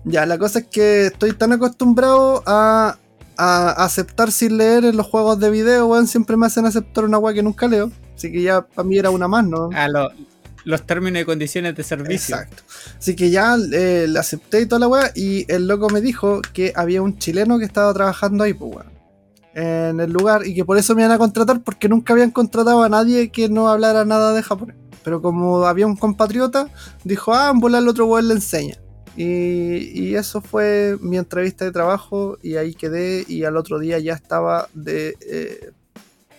[0.03, 2.97] Ya, la cosa es que estoy tan acostumbrado a,
[3.43, 6.07] a aceptar sin leer en los juegos de video, weón.
[6.07, 7.91] Siempre me hacen aceptar una weá que nunca leo.
[8.15, 9.69] Así que ya para mí era una más, ¿no?
[9.73, 10.11] A lo-
[10.63, 12.35] los términos y condiciones de servicio.
[12.35, 12.61] Exacto.
[12.99, 15.11] Así que ya eh, le acepté y toda la weá.
[15.15, 18.91] Y el loco me dijo que había un chileno que estaba trabajando ahí, pues weón.
[19.55, 20.45] En el lugar.
[20.45, 21.61] Y que por eso me iban a contratar.
[21.61, 24.75] Porque nunca habían contratado a nadie que no hablara nada de japonés.
[25.03, 26.67] Pero como había un compatriota,
[27.03, 28.75] dijo, ah, en volar el otro weón le enseña.
[29.17, 32.37] Y, y eso fue mi entrevista de trabajo.
[32.41, 33.25] Y ahí quedé.
[33.27, 35.17] Y al otro día ya estaba de.
[35.21, 35.71] eh,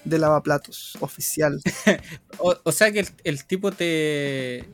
[0.05, 1.61] de lavaplatos oficial.
[2.39, 4.65] O, o sea que el, el tipo te,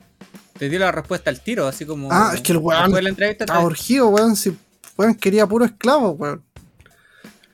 [0.59, 2.09] te dio la respuesta al tiro, así como.
[2.11, 4.37] Ah, es que el weón Estaba urgido, weón.
[4.37, 4.57] Si
[4.97, 6.43] weón quería puro esclavo, weón.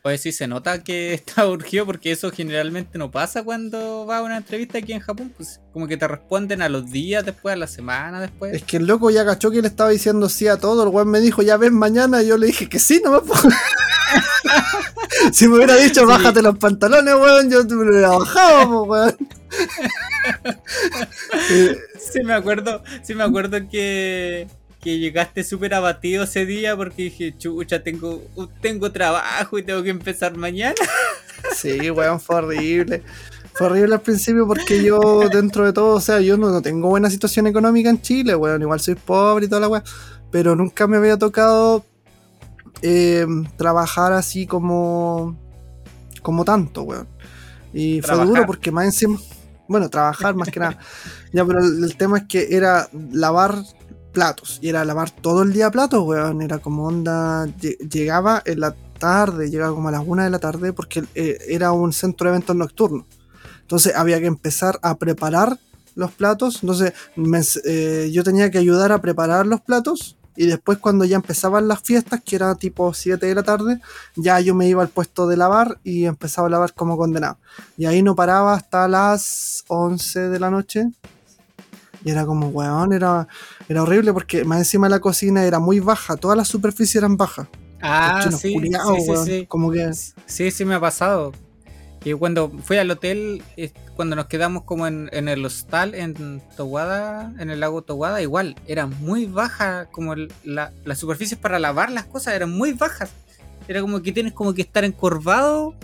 [0.05, 4.22] Pues sí, se nota que está urgido porque eso generalmente no pasa cuando va a
[4.22, 5.32] una entrevista aquí en Japón.
[5.34, 8.55] Pues como que te responden a los días después, a la semana después.
[8.55, 10.82] Es que el loco ya cachó que le estaba diciendo sí a todo.
[10.82, 12.22] El weón me dijo, ya ven mañana.
[12.22, 13.22] Y yo le dije que sí, nomás.
[13.26, 13.34] po.
[15.32, 16.07] si me hubiera dicho, Sí.
[16.07, 19.16] bájate los pantalones, weón, yo te lo hubiera bajado, weón.
[22.12, 24.46] Sí, me acuerdo, sí me acuerdo que,
[24.85, 28.22] que llegaste súper abatido ese día porque dije, chucha, tengo,
[28.61, 30.74] tengo trabajo y tengo que empezar mañana.
[31.57, 33.03] sí, weón, fue horrible.
[33.55, 36.91] Fue horrible al principio porque yo, dentro de todo, o sea, yo no, no tengo
[36.91, 38.61] buena situación económica en Chile, weón.
[38.61, 39.85] Igual soy pobre y toda la weón.
[40.30, 41.87] Pero nunca me había tocado
[42.82, 43.26] eh,
[43.57, 45.35] trabajar así como,
[46.20, 47.09] como tanto, weón.
[47.72, 48.26] Y Trabajar.
[48.26, 49.18] fue duro porque más encima,
[49.66, 50.78] bueno, trabajar más que nada.
[51.32, 53.57] Ya, pero el, el tema es que era lavar
[54.14, 54.58] platos.
[54.62, 56.40] Y era lavar todo el día platos, weón.
[56.40, 57.44] Era como onda.
[57.46, 61.36] lle- Llegaba en la tarde, llegaba como a las una de la tarde porque eh,
[61.48, 63.04] era un centro de eventos nocturno.
[63.60, 65.58] Entonces había que empezar a preparar
[65.94, 66.60] los platos.
[66.62, 70.16] Entonces me eh, yo tenía que ayudar a preparar los platos.
[70.36, 73.80] Y después cuando ya empezaban las fiestas, que era tipo 7 de la tarde,
[74.16, 77.38] ya yo me iba al puesto de lavar y empezaba a lavar como condenado.
[77.76, 80.88] Y ahí no paraba hasta las 11 de la noche.
[82.05, 83.26] Y era como, weón, era,
[83.68, 87.48] era horrible porque más encima la cocina era muy baja, todas las superficies eran bajas.
[87.80, 89.26] Ah, sí, culiados, sí, sí, weón.
[89.26, 89.46] sí.
[89.46, 89.90] Como que,
[90.26, 91.32] Sí, sí me ha pasado.
[92.05, 93.42] Y cuando fui al hotel,
[93.96, 98.57] cuando nos quedamos como en, en el hostal en Towada, en el lago Towada, igual,
[98.66, 103.11] era muy baja, como la, las superficies para lavar las cosas eran muy bajas.
[103.68, 105.74] Era como que tienes como que estar encorvado.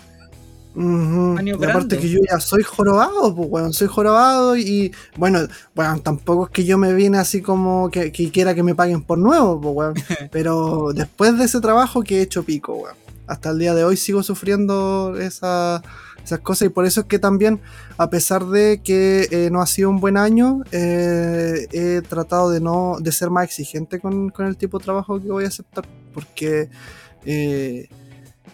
[0.77, 5.41] Año Y aparte que yo ya soy jorobado, pues weón, soy jorobado y bueno,
[5.75, 9.03] bueno, tampoco es que yo me vine así como que, que quiera que me paguen
[9.03, 9.95] por nuevo, pues weón.
[10.31, 12.97] Pero después de ese trabajo que he hecho pico, weón.
[13.27, 15.83] Hasta el día de hoy sigo sufriendo esa,
[16.25, 16.67] esas cosas.
[16.67, 17.61] Y por eso es que también,
[17.97, 22.61] a pesar de que eh, no ha sido un buen año, eh, he tratado de
[22.61, 25.85] no de ser más exigente con, con, el tipo de trabajo que voy a aceptar.
[26.13, 26.71] Porque
[27.25, 27.89] eh,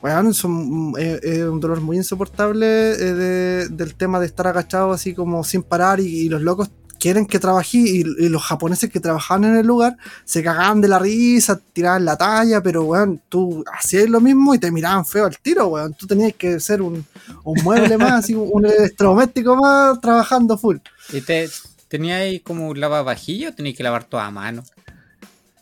[0.01, 5.43] bueno, son, es, un dolor muy insoportable de, del tema de estar agachado así como
[5.45, 9.67] sin parar y, los locos quieren que trabajé y, los japoneses que trabajaban en el
[9.67, 14.55] lugar se cagaban de la risa, tiraban la talla, pero weón, tú hacías lo mismo
[14.55, 15.95] y te miraban feo al tiro, weón.
[15.95, 17.05] Tú tenías que ser un,
[17.63, 20.79] mueble más, así, un electrodoméstico más trabajando full.
[21.13, 21.49] ¿Y te
[21.89, 24.63] tenías como un lavavajillo o tenías que lavar toda a mano?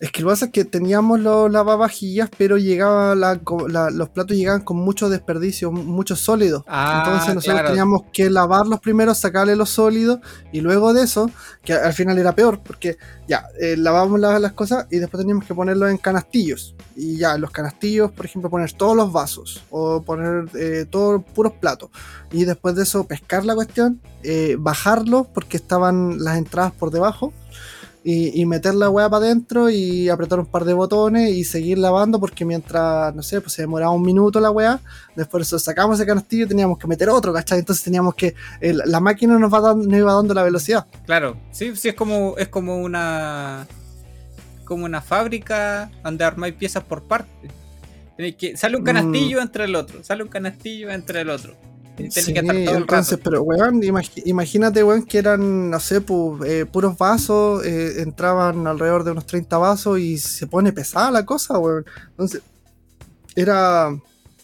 [0.00, 4.08] Es que lo que pasa es que teníamos los lavavajillas, pero llegaba la, la, los
[4.08, 6.64] platos llegaban con mucho desperdicio, mucho sólido.
[6.66, 7.68] Ah, Entonces nosotros claro.
[7.68, 10.18] teníamos que lavarlos primero, sacarle los sólidos
[10.52, 11.30] y luego de eso,
[11.62, 15.44] que al final era peor, porque ya, eh, lavábamos las, las, cosas y después teníamos
[15.44, 16.74] que ponerlos en canastillos.
[16.96, 21.22] Y ya, en los canastillos, por ejemplo, poner todos los vasos o poner eh, todos
[21.34, 21.90] puros platos.
[22.32, 27.32] Y después de eso, pescar la cuestión, eh, bajarlos porque estaban las entradas por debajo.
[28.06, 31.78] Y, y, meter la weá para adentro y apretar un par de botones y seguir
[31.78, 34.78] lavando porque mientras, no sé, pues se demoraba un minuto la weá,
[35.16, 37.60] después sacamos ese canastillo y teníamos que meter otro, ¿cachai?
[37.60, 40.86] Entonces teníamos que, la máquina nos, va dando, nos iba dando la velocidad.
[41.06, 43.66] Claro, sí, sí, es como, es como una,
[44.64, 47.30] como una fábrica donde armáis piezas por parte.
[48.16, 49.42] Que, sale un canastillo mm.
[49.42, 51.56] entre el otro, sale un canastillo entre el otro.
[51.96, 53.80] Sí, entonces, pero weón,
[54.24, 59.26] imagínate, weón, que eran, no sé, pu eh, puros vasos, eh, entraban alrededor de unos
[59.26, 61.84] 30 vasos y se pone pesada la cosa, weón.
[62.10, 62.42] Entonces,
[63.36, 63.96] era,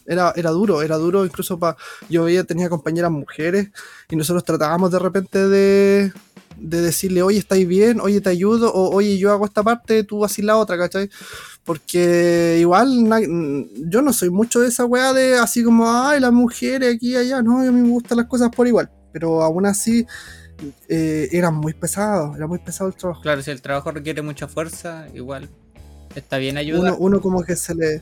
[0.05, 1.75] era, era duro, era duro incluso para...
[2.09, 3.69] Yo veía, tenía compañeras mujeres
[4.09, 6.13] y nosotros tratábamos de repente de,
[6.57, 7.99] de decirle, oye, ¿estáis bien?
[7.99, 11.09] Oye, te ayudo, o oye, yo hago esta parte, tú haces la otra, ¿cachai?
[11.63, 16.31] Porque igual na, yo no soy mucho de esa weá de así como, ay, las
[16.31, 19.67] mujeres aquí y allá, no, a mí me gustan las cosas por igual, pero aún
[19.67, 20.05] así
[20.89, 23.21] eh, era muy pesado, era muy pesado el trabajo.
[23.21, 25.49] Claro, si el trabajo requiere mucha fuerza, igual
[26.15, 26.93] está bien ayudar.
[26.93, 28.01] Uno, uno como que se le,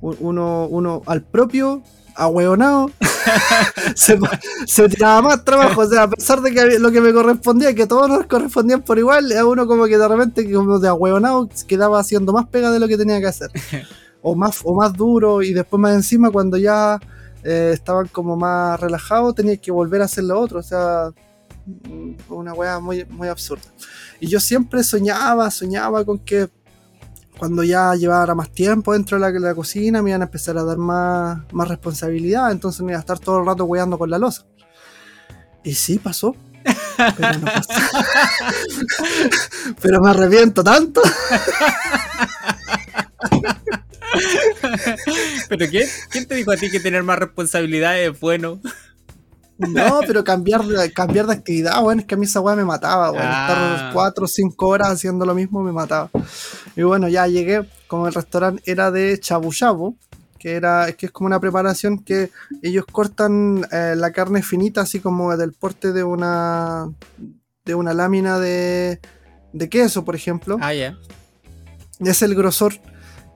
[0.00, 1.82] uno, uno al propio
[2.16, 2.90] ahueonado,
[3.94, 4.18] se,
[4.66, 5.82] se, tiraba más trabajo.
[5.82, 8.98] O sea, a pesar de que lo que me correspondía, que todos nos correspondían por
[8.98, 12.80] igual, a uno como que de repente, como de ahueonado, quedaba haciendo más pega de
[12.80, 13.50] lo que tenía que hacer.
[14.28, 16.98] O más, o más duro, y después más encima, cuando ya
[17.44, 20.58] eh, estaban como más relajados, tenía que volver a hacer lo otro.
[20.58, 21.12] O sea,
[22.28, 23.66] una weá muy, muy absurda.
[24.18, 26.48] Y yo siempre soñaba, soñaba con que
[27.38, 30.64] cuando ya llevara más tiempo dentro de la, la, cocina, me iban a empezar a
[30.64, 34.18] dar más, más responsabilidad, entonces me iba a estar todo el rato weando con la
[34.18, 34.44] losa.
[35.64, 36.36] Y sí, pasó.
[37.16, 37.72] Pero, no pasó.
[39.82, 41.02] pero me arrepiento tanto.
[45.48, 45.88] ¿Pero qué?
[46.10, 48.60] ¿Quién te dijo a ti que tener más responsabilidades es bueno?
[49.58, 52.64] No, pero cambiar de, cambiar de actividad, bueno, es que a mí esa weá me
[52.64, 53.48] mataba, bueno, ah.
[53.48, 56.10] estar cuatro o cinco horas haciendo lo mismo me mataba.
[56.76, 59.96] Y bueno, ya llegué, como el restaurante era de chabu chabu,
[60.38, 62.30] que era, es que es como una preparación que
[62.62, 66.88] ellos cortan eh, la carne finita, así como del porte de una
[67.64, 69.00] de una lámina de,
[69.52, 70.58] de queso, por ejemplo.
[70.60, 70.96] Ah, ya.
[71.98, 72.10] Yeah.
[72.10, 72.74] Es el grosor.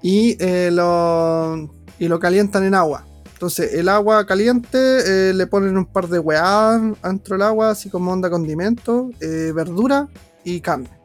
[0.03, 1.69] Y, eh, lo,
[1.99, 3.07] y lo calientan en agua.
[3.33, 7.91] Entonces, el agua caliente eh, le ponen un par de weá dentro del agua, así
[7.91, 10.07] como onda condimento, verdura
[10.45, 11.00] y carne.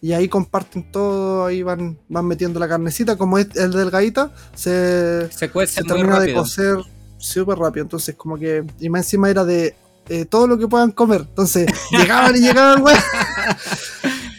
[0.00, 5.28] Y ahí comparten todo, ahí van, van metiendo la carnecita, como es el delgadita, se,
[5.32, 6.76] se, cuece se termina de cocer
[7.16, 7.82] súper rápido.
[7.82, 9.74] Entonces, como que, y más encima era de
[10.08, 11.22] eh, todo lo que puedan comer.
[11.22, 13.04] Entonces, llegaban y llegaban, weá.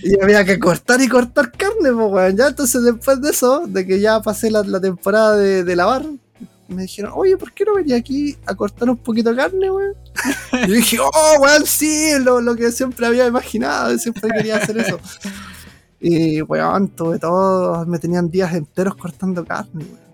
[0.02, 2.38] Y había que cortar y cortar carne, pues, weón.
[2.38, 6.06] Ya, entonces, después de eso, de que ya pasé la, la temporada de, de lavar,
[6.70, 9.94] me dijeron, oye, ¿por qué no venía aquí a cortar un poquito de carne, weón?
[10.68, 15.00] y dije, oh, weón, sí, lo, lo, que siempre había imaginado, siempre quería hacer eso.
[16.00, 20.10] Y, weón, tuve todo, me tenían días enteros cortando carne, weón.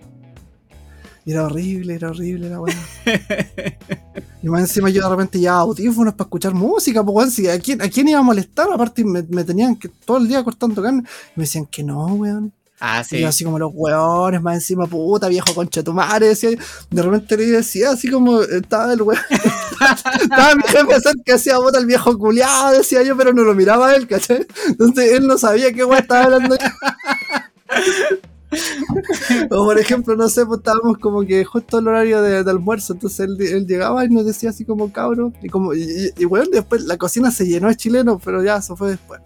[1.26, 2.78] Y era horrible, era horrible la weón.
[4.43, 7.60] y más encima yo de repente ya audífonos para escuchar música, pues weón, si, ¿a,
[7.60, 8.68] quién, ¿a quién iba a molestar?
[8.72, 11.03] Aparte me, me tenían que todo el día cortando carne.
[11.36, 12.53] Y me decían que no, weón.
[12.80, 13.17] Ah, sí.
[13.17, 17.01] Y yo así como los hueones, más encima, puta, viejo concha tu madre, decía, de
[17.01, 19.21] repente le decía así como estaba el hueón.
[20.21, 23.95] estaba mi jefe que hacía bota el viejo culiado, decía yo, pero no lo miraba
[23.95, 24.45] él, ¿cachai?
[24.67, 26.57] Entonces él no sabía qué hueón estaba hablando.
[29.51, 32.93] o por ejemplo, no sé, pues estábamos como que justo el horario de, de almuerzo,
[32.93, 36.26] entonces él, él, llegaba y nos decía así como cabro, y como, y, y, y
[36.26, 39.21] bueno, después la cocina se llenó de chilenos, pero ya, eso fue después.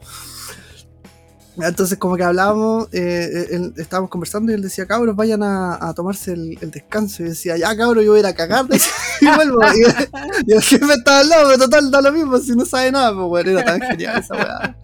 [1.63, 5.93] Entonces, como que hablábamos, eh, él- estábamos conversando y él decía, cabros, vayan a, a
[5.93, 7.21] tomarse el, el descanso.
[7.21, 8.65] Y yo decía, ya, cabros, yo voy a ir a cagar.
[9.21, 9.59] y vuelvo.
[9.75, 12.91] Y, y el jefe estaba al lado, pero total, da lo mismo, si no sabe
[12.91, 14.75] nada, pues, bueno, era tan genial esa weá.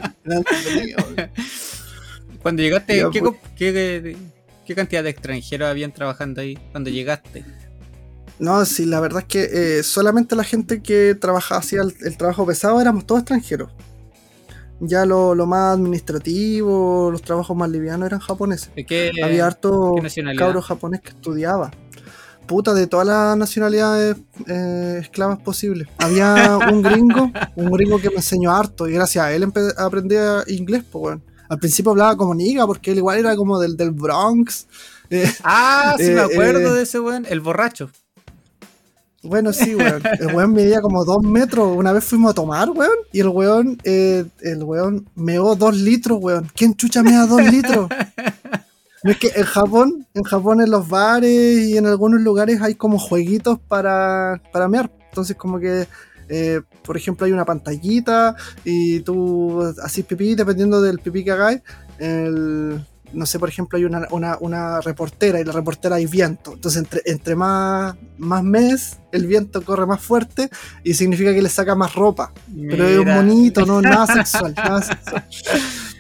[2.42, 3.32] Cuando llegaste, Ya, ¿qué, pues.
[3.34, 4.18] co- qué-
[4.66, 7.44] qué cantidad de extranjeros habían trabajando ahí cuando llegaste?
[8.38, 12.18] No, sí, la verdad es que eh, solamente la gente que trabajaba, hacía el, el
[12.18, 13.72] trabajo pesado éramos todos extranjeros.
[14.82, 18.72] Ya lo, lo más administrativo, los trabajos más livianos eran japoneses.
[18.76, 19.96] ¿De qué, Había harto
[20.38, 21.72] cabro japonés que estudiaba.
[22.46, 24.18] Puta, de todas las nacionalidades
[24.48, 25.88] eh, esclavas posibles.
[25.98, 30.16] Había un gringo, un gringo que me enseñó harto y gracias a él aprendí
[30.48, 31.24] inglés, pues, weón.
[31.48, 34.68] Al principio hablaba como niga porque él igual era como del, del Bronx.
[35.10, 36.78] Eh, Ah, sí me Eh, acuerdo eh.
[36.78, 37.90] de ese weón, el borracho.
[39.26, 40.02] Bueno, sí, weón.
[40.20, 41.76] El weón medía como dos metros.
[41.76, 46.20] Una vez fuimos a tomar, weón, y el weón, eh, el weón meó dos litros,
[46.22, 46.50] weón.
[46.56, 47.90] ¿Quién chucha mea dos litros?
[49.04, 52.76] No es que en Japón, en Japón en los bares y en algunos lugares hay
[52.76, 54.90] como jueguitos para, para mear.
[55.10, 55.88] Entonces como que,
[56.28, 61.62] eh, por ejemplo, hay una pantallita y tú haces pipí, dependiendo del pipí que hagáis.
[62.00, 62.84] el-
[63.16, 66.54] no sé, por ejemplo, hay una, una, una reportera y la reportera hay viento.
[66.54, 70.50] Entonces, entre, entre más, más mes, el viento corre más fuerte
[70.84, 72.34] y significa que le saca más ropa.
[72.70, 75.26] Pero es un monito, no, nada sexual, nada sexual.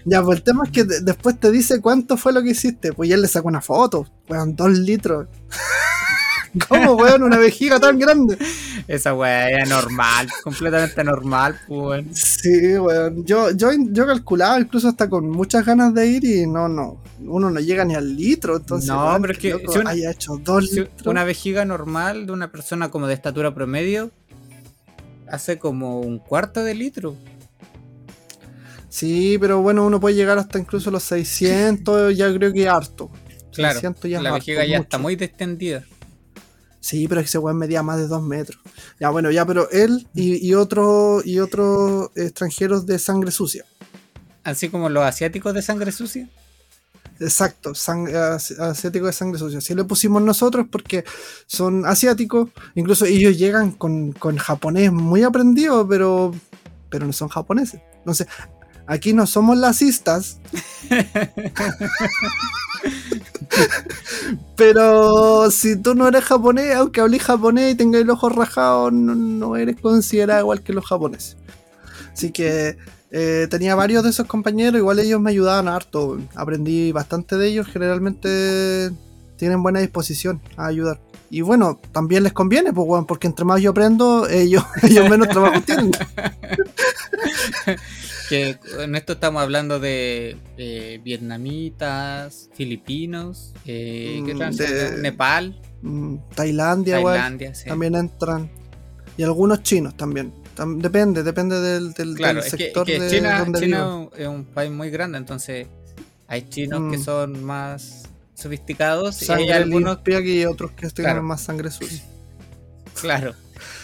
[0.05, 2.93] Ya, pues el tema es que de- después te dice cuánto fue lo que hiciste.
[2.93, 5.28] Pues ya le sacó una foto, weón, dos litros.
[6.68, 7.24] ¿Cómo, weón?
[7.24, 8.38] Una vejiga tan grande.
[8.88, 11.80] Esa weá era normal, completamente normal, pues.
[12.06, 12.16] weón.
[12.16, 13.26] Sí, weón.
[13.26, 17.01] Yo, yo, yo calculaba incluso hasta con muchas ganas de ir y no, no.
[17.22, 18.58] Uno no llega ni al litro.
[18.58, 21.08] Entonces, No, weón, pero es que loco, si una- haya hecho dos Si litros.
[21.08, 24.12] Una vejiga normal de una persona como de estatura promedio
[25.28, 27.16] hace como un cuarto de litro.
[28.89, 33.10] Sí, pero bueno, uno puede llegar hasta incluso los 600, ya creo que harto.
[33.51, 34.84] Claro, 600 ya la harto, vejiga ya mucho.
[34.84, 35.84] está muy distendida.
[36.86, 38.60] Sí, pero ese weón medía más de dos metros.
[39.00, 43.66] Ya, bueno, ya, pero él y, y otro y otros extranjeros de sangre sucia.
[44.44, 46.30] Así como los asiáticos de sangre sucia.
[47.20, 49.62] Exacto, asiáticos de sangre sucia.
[49.62, 51.04] Si le pusimos nosotros porque
[51.48, 56.36] son asiáticos, incluso ellos llegan con, con japonés muy aprendido, pero,
[56.92, 57.82] pero no son japoneses.
[57.98, 58.28] Entonces,
[58.86, 60.38] aquí no somos lacistas.
[64.56, 69.56] pero si tú no eres japonés, aunque hables japonés y tengas el ojo rajado, no,
[69.56, 71.38] eres considerado igual que los japoneses.
[72.14, 72.78] Así que
[73.12, 76.18] eh, tenía varios de esos compañeros, igual ellos me ayudaban harto.
[76.36, 78.91] Aprendí bastante de ellos, generalmente
[79.38, 81.00] tienen buena disposición a ayudar.
[81.30, 85.28] Y bueno, también les conviene, pues, weón, porque entre más yo aprendo, ellos, ellos menos
[85.30, 85.92] trabajo tienen.
[88.30, 94.98] Que en esto estamos hablando de eh, vietnamitas, filipinos, eh, ¿qué Mm, de-?
[95.02, 97.68] Nepal, Mm, Tailandia, Tailandia, sí.
[97.70, 98.50] también entran.
[99.18, 100.34] Y algunos chinos también.
[100.58, 103.60] Tam- depende, depende del, del, Claro, del es que, es sector que de China, donde
[103.60, 105.68] China es un país muy grande, entonces
[106.28, 107.04] hay chinos que Mm.
[107.04, 108.05] son más
[108.36, 111.24] sofisticados y hay algunos y otros que tienen Claro.
[111.24, 112.04] más sangre sucia.
[113.02, 113.34] Claro.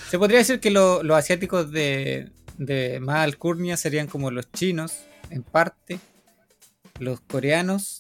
[0.10, 4.99] Se podría decir que lo- los asiáticos de, de más alcurnia serían como los chinos,
[5.30, 5.99] en parte,
[6.99, 7.97] los coreanos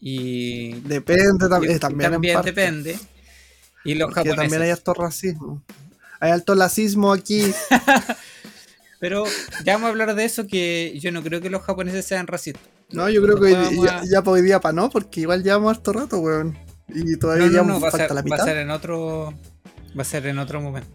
[0.00, 0.72] y.
[0.80, 2.50] Depende tam- y- eh, también, en parte.
[2.52, 2.98] depende.
[3.84, 4.36] Y los Porque japoneses.
[4.36, 5.62] también hay alto racismo.
[6.20, 7.52] Hay alto racismo aquí.
[9.00, 9.24] Pero
[9.64, 12.62] ya vamos a hablar de eso, que yo no creo que los japoneses sean racistas.
[12.92, 15.42] No, yo creo que vamos ya, a- ya para hoy día para no, porque igual
[15.42, 16.58] llevamos harto rato, weón.
[16.88, 18.40] Y todavía No, no, no, va a, falta ser, la va mitad.
[18.40, 19.32] a ser en otro.
[19.98, 20.88] Va a ser en otro momento.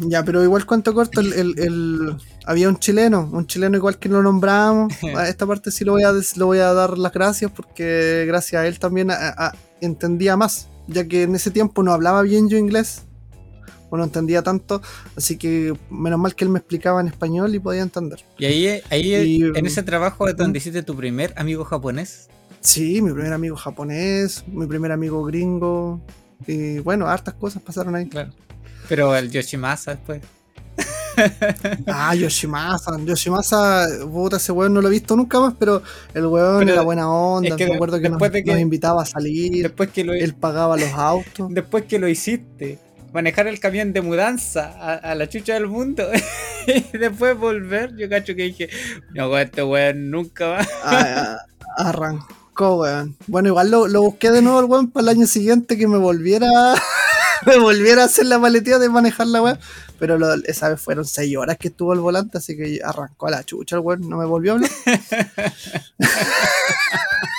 [0.00, 4.08] Ya, pero igual cuento corto, el, el- el- había un chileno, un chileno igual que
[4.08, 4.92] lo nombramos.
[5.16, 8.24] A esta parte sí lo voy a, des- lo voy a dar las gracias porque
[8.26, 12.22] gracias a él también a- a- entendía más, ya que en ese tiempo no hablaba
[12.22, 13.02] bien yo inglés,
[13.90, 14.82] o no entendía tanto,
[15.16, 18.24] así que menos mal que él me explicaba en español y podía entender.
[18.38, 22.28] Y ahí, ahí Y, en ese trabajo es donde hiciste tu primer amigo japonés.
[22.60, 26.00] Sí, mi primer amigo japonés, mi primer amigo gringo,
[26.46, 28.08] y bueno, hartas cosas pasaron ahí.
[28.08, 28.32] Claro.
[28.88, 30.22] Pero el Yoshimasa después.
[31.86, 32.96] Ah, Yoshimasa.
[33.04, 35.82] Yoshimasa, puta, ese weón no lo he visto nunca más, pero
[36.14, 37.48] el weón Pero era buena onda.
[37.48, 40.04] es que me acuerdo que nos, después de que- nos invitaba a salir, Después que
[40.04, 41.48] lo, él pagaba los autos.
[41.50, 42.78] después que lo hiciste,
[43.12, 46.08] manejar el camión de mudanza a, la chucha del mundo
[46.66, 48.68] y después volver, yo cacho que dije,
[49.14, 50.66] no, este weón nunca va.
[50.84, 51.38] Ah,
[51.76, 53.16] ah, arrancó, weón.
[53.26, 55.98] Bueno, igual lo, lo busqué de nuevo el weón para el año siguiente que me
[55.98, 56.48] volviera
[57.46, 59.58] me volviera a hacer la maletía de manejar la weá.
[59.98, 63.30] Pero lo- esa vez fueron seis horas que estuvo el volante, así que arrancó a
[63.32, 64.70] la chucha el weón, no me volvió a hablar.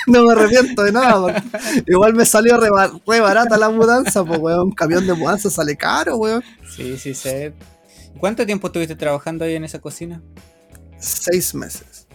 [0.07, 1.41] no me arrepiento de nada, porque
[1.87, 5.49] igual me salió re, ba- re barata la mudanza, pues weón, un camión de mudanza
[5.49, 6.43] sale caro, weón.
[6.69, 7.53] Sí, sí, sé.
[8.19, 10.21] ¿Cuánto tiempo estuviste trabajando ahí en esa cocina?
[10.99, 12.07] Seis meses.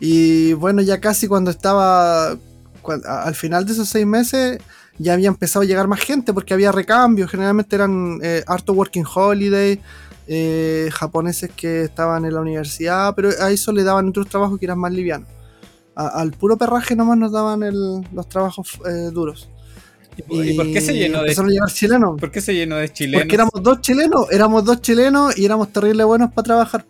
[0.00, 2.36] Y bueno, ya casi cuando estaba
[3.06, 4.58] al final de esos seis meses,
[4.98, 7.30] ya había empezado a llegar más gente porque había recambios.
[7.30, 9.80] Generalmente eran eh, harto working holiday,
[10.28, 14.66] eh, japoneses que estaban en la universidad, pero a eso le daban otros trabajos que
[14.66, 15.28] eran más livianos.
[15.94, 19.50] Al puro perraje nomás nos daban el- los trabajos eh, duros.
[20.28, 21.72] ¿Y por qué se llenó de chilenos?
[22.18, 23.22] ¿Por qué se llenó de chilenos?
[23.22, 26.86] Porque éramos dos chilenos, éramos dos chilenos y éramos terrible buenos para trabajar.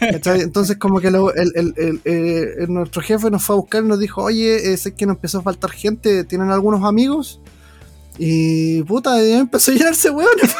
[0.00, 3.88] Entonces como que lo- el, el- el- eh, nuestro jefe nos fue a buscar y
[3.88, 7.40] nos dijo, oye, eh, sé que nos empezó a faltar gente, ¿tienen algunos amigos?
[8.18, 10.54] Y puta, y empezó a llenarse hueones.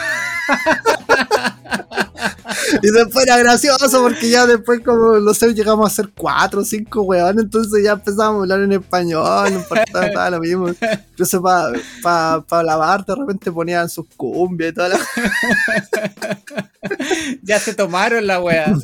[2.83, 6.65] Y después era gracioso porque ya después como, no sé, llegamos a ser cuatro o
[6.65, 10.69] cinco hueones, entonces ya empezamos a hablar en español, no importaba nada, lo mismo.
[11.11, 14.99] Incluso para pa, pa lavar de repente ponían sus cumbias y toda la...
[17.43, 18.75] Ya se tomaron la wea.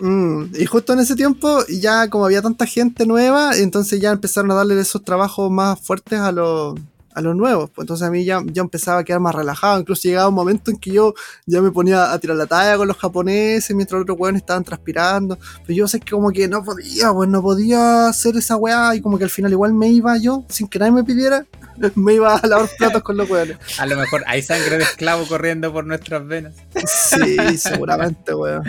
[0.00, 4.50] Mm, y justo en ese tiempo, ya como había tanta gente nueva, entonces ya empezaron
[4.50, 6.78] a darle esos trabajos más fuertes a los,
[7.18, 7.70] a los nuevos.
[7.70, 9.80] Pues entonces a mí ya, ya empezaba a quedar más relajado.
[9.80, 11.14] Incluso llegaba un momento en que yo
[11.46, 14.64] ya me ponía a tirar la talla con los japoneses mientras los otros weones estaban
[14.64, 15.38] transpirando.
[15.66, 18.94] Pero yo sé que como que no podía, pues no podía hacer esa weá.
[18.94, 21.44] Y como que al final igual me iba yo, sin que nadie me pidiera,
[21.96, 23.58] me iba a lavar platos con los weones.
[23.78, 26.54] A lo mejor hay sangre de esclavo corriendo por nuestras venas.
[26.86, 28.62] Sí, seguramente, weón.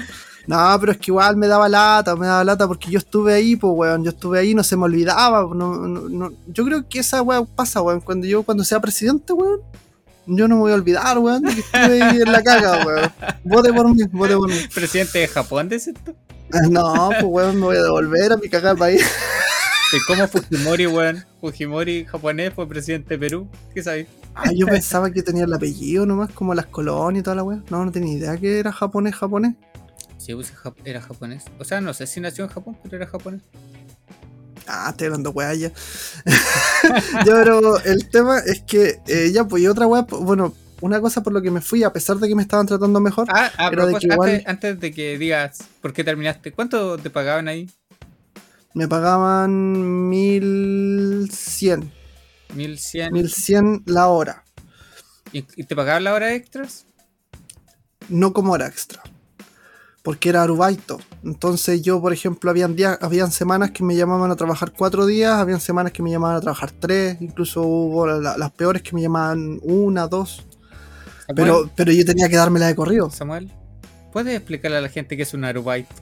[0.50, 3.56] No, pero es que igual me daba lata, me daba lata porque yo estuve ahí,
[3.56, 4.04] pues, weón.
[4.04, 5.42] Yo estuve ahí, no se me olvidaba.
[5.54, 8.02] No, no- no- Yo creo que esa weón pasa, weón.
[8.02, 9.60] Cuando yo, cuando sea presidente, weón,
[10.26, 13.12] yo no me voy a olvidar, weón, de que estuve ahí en la caga, weón.
[13.44, 14.56] Vote por mí, vote por mí.
[14.74, 16.16] Presidente de Japón, ¿dices tú?
[16.72, 19.06] No, pues, weón, me voy a devolver a mi cagada país.
[19.94, 21.26] ¿Y cómo Fujimori, weón?
[21.42, 23.48] Fujimori japonés fue presidente de Perú.
[23.76, 24.08] ¿Qué sabes?
[24.34, 27.64] Ah, yo pensaba que tenía el apellido nomás, como las colonias y toda la weón.
[27.70, 29.54] No, no tenía idea que era japonés, japonés.
[30.20, 30.54] Sí, pues,
[30.86, 31.46] era japonés.
[31.58, 33.42] O sea, no sé si nació en Japón, pero era japonés.
[34.68, 35.72] Ah, estoy hablando weá ya.
[37.26, 41.24] ya, pero el tema es que eh, ya, pues, y otra weá, bueno, una cosa
[41.24, 43.68] por lo que me fui, a pesar de que me estaban tratando mejor, Ah, a
[43.70, 47.10] Era de que propósito, igual- antes, antes de que digas por qué terminaste, ¿cuánto te
[47.10, 47.70] pagaban ahí?
[48.76, 51.92] me pagaban 1100,
[52.54, 53.12] 1100.
[53.14, 54.44] 1100 la hora,
[55.34, 56.86] ¿Y, y te pagaban la hora extras?
[58.10, 59.02] no como hora extra.
[60.02, 61.00] Porque era arubaito.
[61.24, 65.34] Entonces yo, por ejemplo, habían días, habían semanas que me llamaban a trabajar cuatro días,
[65.34, 69.02] habían semanas que me llamaban a trabajar tres, incluso hubo la- las peores que me
[69.02, 70.46] llamaban una, dos.
[71.28, 73.10] Samuel, Pero, pero yo tenía que dármela de corrido.
[73.12, 73.52] Samuel,
[74.14, 75.94] ¿puedes explicarle a la gente qué es un arubaito?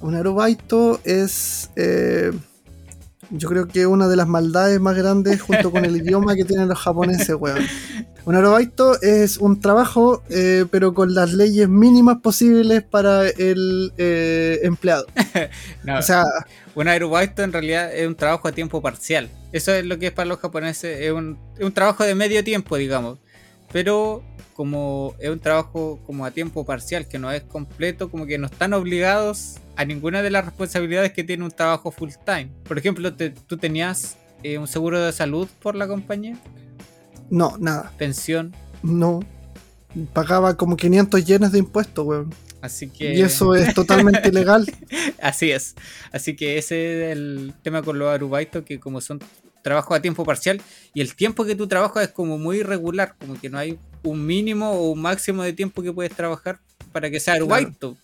[0.00, 1.70] Un aerobaito es.
[1.76, 2.32] eh,
[3.30, 6.68] yo creo que una de las maldades más grandes junto con el idioma que tienen
[6.68, 7.66] los japoneses, weón.
[8.24, 14.60] Un aerobaito es un trabajo, eh, pero con las leyes mínimas posibles para el eh,
[14.62, 15.06] empleado.
[15.84, 16.24] No, O sea,
[16.74, 19.28] un arubaito en realidad es un trabajo a tiempo parcial.
[19.52, 22.42] Eso es lo que es para los japoneses, es un, es un trabajo de medio
[22.42, 23.18] tiempo, digamos.
[23.72, 24.24] Pero
[24.56, 28.46] como es un trabajo como a tiempo parcial, que no es completo, como que no
[28.46, 32.48] están obligados a ninguna de las responsabilidades que tiene un trabajo full time.
[32.64, 36.38] Por ejemplo, te- tú tenías eh, un seguro de salud por la compañía,
[37.30, 37.92] no, nada.
[37.98, 39.20] pensión, No.
[40.12, 42.34] Pagaba como 500 yenes de impuestos, weón.
[42.60, 43.14] así que...
[43.14, 44.66] Y eso es totalmente ilegal.
[45.22, 45.74] Así es.
[46.12, 49.20] Así que ese es el tema con los arubaitos, que como son
[49.66, 50.62] trabajos a tiempo parcial
[50.94, 54.24] y el tiempo que tú trabajas es como muy irregular, como que no hay un
[54.24, 56.60] mínimo o un máximo de tiempo que puedes trabajar
[56.92, 57.96] para que sea arubaito.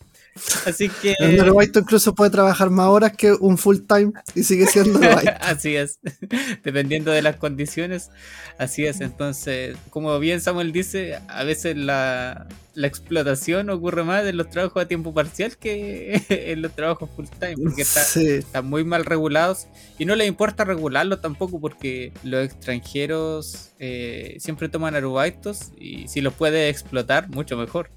[0.66, 1.14] Así que...
[1.20, 4.98] Un aerobaito incluso puede trabajar más horas que un full time y sigue siendo
[5.40, 5.98] así es,
[6.64, 8.10] dependiendo de las condiciones,
[8.58, 9.00] así es.
[9.00, 14.82] Entonces, como bien Samuel dice, a veces la, la explotación ocurre más en los trabajos
[14.82, 18.26] a tiempo parcial que en los trabajos full time, porque está, Sí.
[18.28, 19.66] están muy mal regulados
[19.98, 26.20] y no les importa regularlo tampoco porque los extranjeros eh, siempre toman arubaitos y si
[26.22, 27.90] los puede explotar, mucho mejor.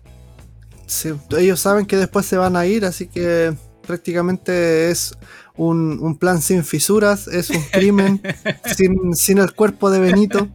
[1.37, 3.53] Ellos saben que después se van a ir, así que
[3.85, 5.13] prácticamente es
[5.55, 8.21] un, un plan sin fisuras, es un crimen
[8.75, 10.47] sin, sin el cuerpo de Benito.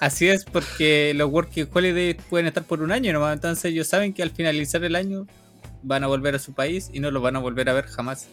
[0.00, 4.12] Así es, porque los Working Holidays pueden estar por un año nomás, entonces ellos saben
[4.12, 5.26] que al finalizar el año
[5.82, 8.26] van a volver a su país y no los van a volver a ver jamás.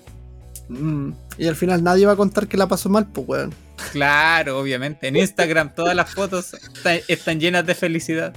[0.70, 3.54] Mm, Y al final nadie va a contar que la pasó mal, pues weón.
[3.92, 5.08] Claro, obviamente.
[5.08, 6.56] En Instagram todas las fotos
[7.08, 8.34] están, llenas de felicidad.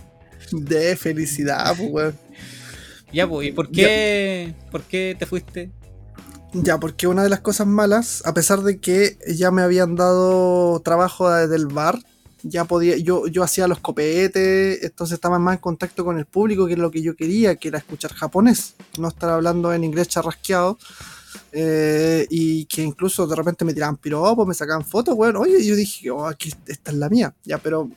[0.51, 2.19] De felicidad, pues, weón.
[3.15, 5.71] Ya, pues, ¿y por qué, por qué te fuiste?
[6.53, 10.81] Ya, porque una de las cosas malas, a pesar de que ya me habían dado
[10.81, 11.99] trabajo desde el bar,
[12.43, 16.67] ya podía, yo, yo hacía los copetes, entonces estaba más en contacto con el público,
[16.67, 20.77] que lo que yo quería, que era escuchar japonés, no estar hablando en inglés charrasqueado.
[21.57, 25.77] Eh, y que incluso de repente me tiraban piropos, me sacaban fotos, bueno, oye, yo
[25.77, 27.89] dije, oh, aquí esta es la mía, ya, pero,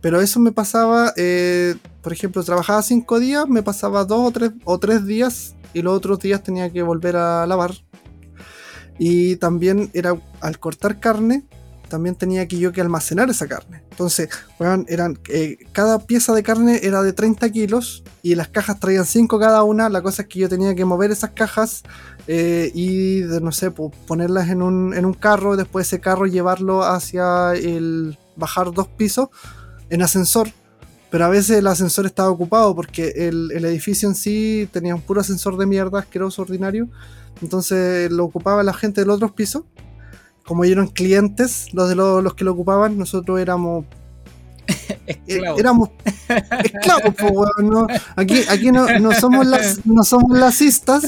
[0.00, 4.52] pero eso me pasaba, eh, por ejemplo, trabajaba cinco días, me pasaba dos o tres,
[4.64, 7.72] o tres días y los otros días tenía que volver a lavar.
[8.98, 11.44] Y también era al cortar carne,
[11.88, 13.82] también tenía que yo que almacenar esa carne.
[13.90, 14.28] Entonces,
[14.86, 19.38] eran, eh, cada pieza de carne era de 30 kilos y las cajas traían 5
[19.38, 19.88] cada una.
[19.88, 21.82] La cosa es que yo tenía que mover esas cajas
[22.26, 27.54] eh, y, no sé, ponerlas en un, en un carro, después ese carro llevarlo hacia
[27.54, 29.30] el bajar dos pisos
[29.90, 30.48] en ascensor.
[31.10, 35.00] Pero a veces el ascensor estaba ocupado porque el, el edificio en sí tenía un
[35.00, 36.88] puro ascensor de mierda asqueroso, ordinario.
[37.40, 39.64] Entonces lo ocupaba la gente del otro piso
[40.48, 43.84] como eran clientes los de los, que lo ocupaban, nosotros éramos
[45.06, 45.60] esclavos.
[45.60, 45.90] éramos
[46.64, 47.14] esclavos,
[47.62, 47.86] ¿no?
[48.16, 51.04] Aquí, aquí no, somos las, no somos lasistas,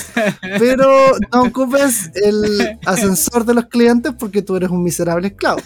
[0.59, 0.91] pero
[1.33, 5.61] no ocupes el ascensor de los clientes porque tú eres un miserable esclavo.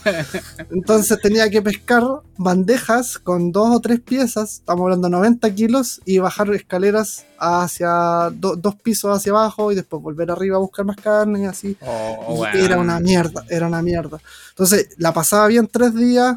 [0.70, 2.04] Entonces tenía que pescar
[2.36, 8.30] bandejas con dos o tres piezas, estamos hablando de 90 kilos, y bajar escaleras hacia
[8.32, 11.76] dos pisos hacia abajo y después volver arriba a buscar más carne y así.
[11.86, 14.18] Oh, era una mierda, era una mierda.
[14.50, 16.36] Entonces la pasaba bien tres días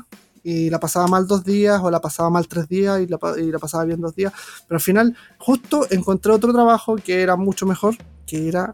[0.50, 3.52] y la pasaba mal dos días o la pasaba mal tres días y la, y
[3.52, 4.32] la pasaba bien dos días.
[4.66, 8.74] Pero al final justo encontré otro trabajo que era mucho mejor, que era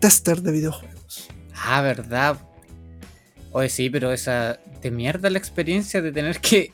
[0.00, 1.28] tester de videojuegos.
[1.54, 2.38] Ah, verdad.
[3.50, 6.72] Oye, sí, pero esa de mierda la experiencia de tener que,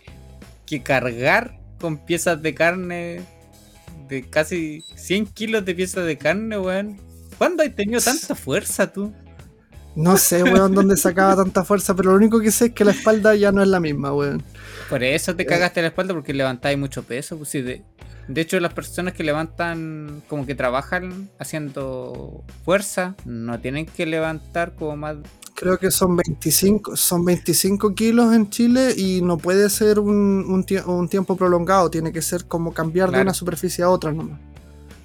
[0.64, 3.26] que cargar con piezas de carne
[4.08, 7.00] de casi 100 kilos de piezas de carne, weón.
[7.38, 9.12] ¿Cuándo has tenido tanta fuerza tú?
[9.98, 12.92] No sé, weón, dónde sacaba tanta fuerza, pero lo único que sé es que la
[12.92, 14.44] espalda ya no es la misma, weón.
[14.88, 15.46] Por eso te eh.
[15.46, 17.36] cagaste la espalda porque levantáis mucho peso.
[17.36, 17.82] Pues sí, de,
[18.28, 24.76] de hecho, las personas que levantan, como que trabajan haciendo fuerza, no tienen que levantar
[24.76, 25.16] como más
[25.58, 31.08] creo que son 25, son 25 kilos en Chile y no puede ser un, un,
[31.08, 34.38] tiempo prolongado, tiene que ser como cambiar de una superficie a otra nomás.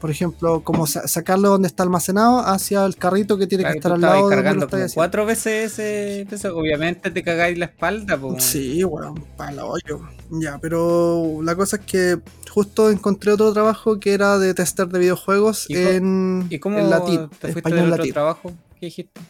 [0.03, 4.01] Por ejemplo, como sacarlo donde está almacenado hacia el carrito que tiene que estar al
[4.01, 8.19] lado cargando de cuatro veces ese peso, obviamente te cagáis la espalda.
[8.37, 10.01] Sí, bueno, para hoyo.
[10.29, 12.19] Ya, pero la cosa es que
[12.51, 17.53] justo encontré otro trabajo que era de tester de videojuegos en, ¿y cómo latín, te
[17.53, 18.51] fuiste del otro trabajo?
[18.81, 19.21] ¿Qué dijiste?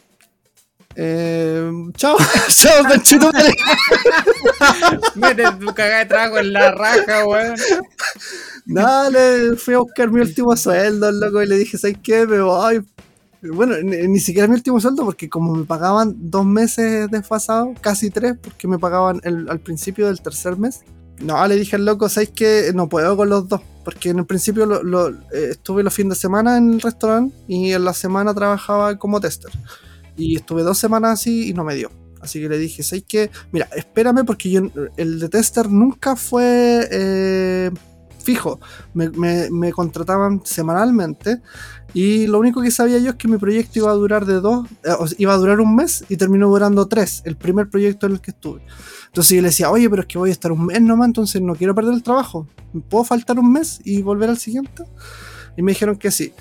[0.96, 2.16] Eh, chao,
[2.48, 3.52] chao, conchetumare.
[5.16, 7.56] Mete tu cagada de trago en la raja, weón.
[8.66, 12.26] Dale, fui a buscar mi último sueldo, loco, y le dije, ¿sabes qué?
[12.26, 12.84] Me voy.
[13.42, 18.36] Bueno, ni, siquiera mi último sueldo, porque como me pagaban dos meses desfasados, casi tres,
[18.40, 20.80] porque me pagaban al principio del tercer mes.
[21.20, 22.72] No, le dije al loco, ¿sabes qué?
[22.74, 26.20] No puedo con los dos, porque en el principio lo, eh, estuve los fines de
[26.20, 29.52] semana en el restaurante y en la semana trabajaba como tester.
[30.16, 31.90] Y estuve dos semanas así y no me dio.
[32.20, 33.30] Así que le dije, ¿sabes qué?
[33.52, 34.62] Mira, espérame porque yo,
[34.96, 37.70] el de tester nunca fue eh,
[38.24, 38.58] fijo.
[38.94, 41.42] Me, contrataban semanalmente
[41.92, 44.66] y lo único que sabía yo es que mi proyecto iba a durar de dos,
[44.84, 48.20] eh, iba a durar un mes y terminó durando tres, el primer proyecto en el
[48.22, 48.62] que estuve.
[49.06, 51.42] Entonces yo le decía, oye, pero es que voy a estar un mes nomás, entonces
[51.42, 52.48] no quiero perder el trabajo.
[52.88, 54.84] ¿Puedo faltar un mes y volver al siguiente?
[55.56, 56.32] Y me dijeron que sí.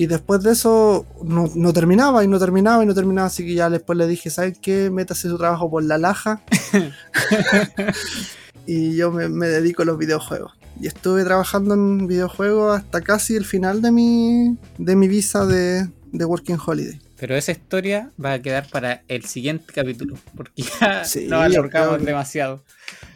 [0.00, 3.68] Y después de eso no, terminaba y no terminaba y no terminaba, así que ya
[3.68, 4.88] después le dije, ¿sabes qué?
[4.88, 6.40] Métase su trabajo por la laja.
[8.66, 10.52] y yo me, dedico a los videojuegos.
[10.80, 15.86] Y estuve trabajando en videojuegos hasta casi el final de mi, de mi visa de,
[16.14, 16.98] Working Holiday.
[17.18, 22.02] Pero esa historia va a quedar para el siguiente capítulo, porque ya sí, nos alargamos
[22.02, 22.64] demasiado.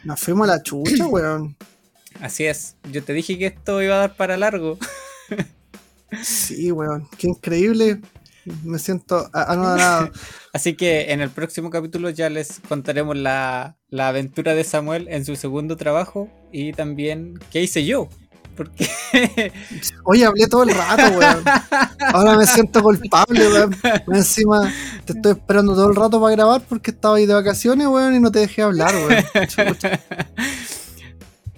[0.03, 1.57] Nos fuimos a la chucha, weón.
[2.21, 4.77] Así es, yo te dije que esto iba a dar para largo.
[6.21, 8.01] Sí, weón, qué increíble.
[8.63, 9.29] Me siento.
[10.53, 15.35] Así que en el próximo capítulo ya les contaremos la, aventura de Samuel en su
[15.35, 18.07] segundo trabajo y también qué hice yo.
[18.55, 18.87] Porque.
[20.05, 21.43] Oye, hablé todo el rato, weón.
[22.13, 23.75] Ahora me siento culpable, weón.
[24.13, 24.71] Encima
[25.05, 28.19] te estoy esperando todo el rato para grabar porque estaba ahí de vacaciones, weón, y
[28.19, 29.25] no te dejé hablar, weón.